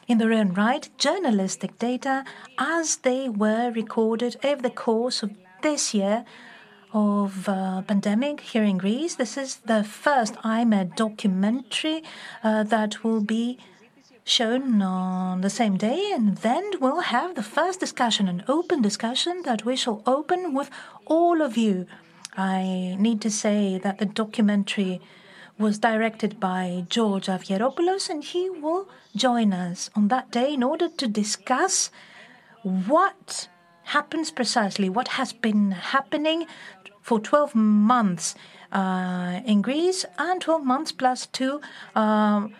[0.05, 2.25] in their own right, journalistic data
[2.57, 6.25] as they were recorded over the course of this year
[6.93, 9.15] of uh, pandemic here in Greece.
[9.15, 12.03] This is the first iMEdD documentary
[12.43, 13.57] uh, that will be
[14.23, 19.41] shown on the same day, and then we'll have the first discussion, an open discussion
[19.43, 20.69] that we shall open with
[21.05, 21.85] all of you.
[22.37, 25.01] I need to say that the documentary
[25.57, 30.87] was directed by George Avgeropoulos, and he will join us on that day in order
[30.89, 31.91] to discuss
[32.63, 33.47] what
[33.91, 36.45] happens precisely, what has been happening
[37.01, 38.35] for 12 months
[38.71, 41.59] uh, in Greece and 12 months plus two
[41.95, 42.53] um,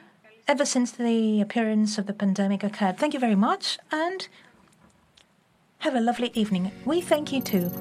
[0.47, 2.97] ever since the appearance of the pandemic occurred.
[2.97, 4.27] Thank you very much and
[5.79, 6.71] have a lovely evening.
[6.85, 7.71] We thank you too.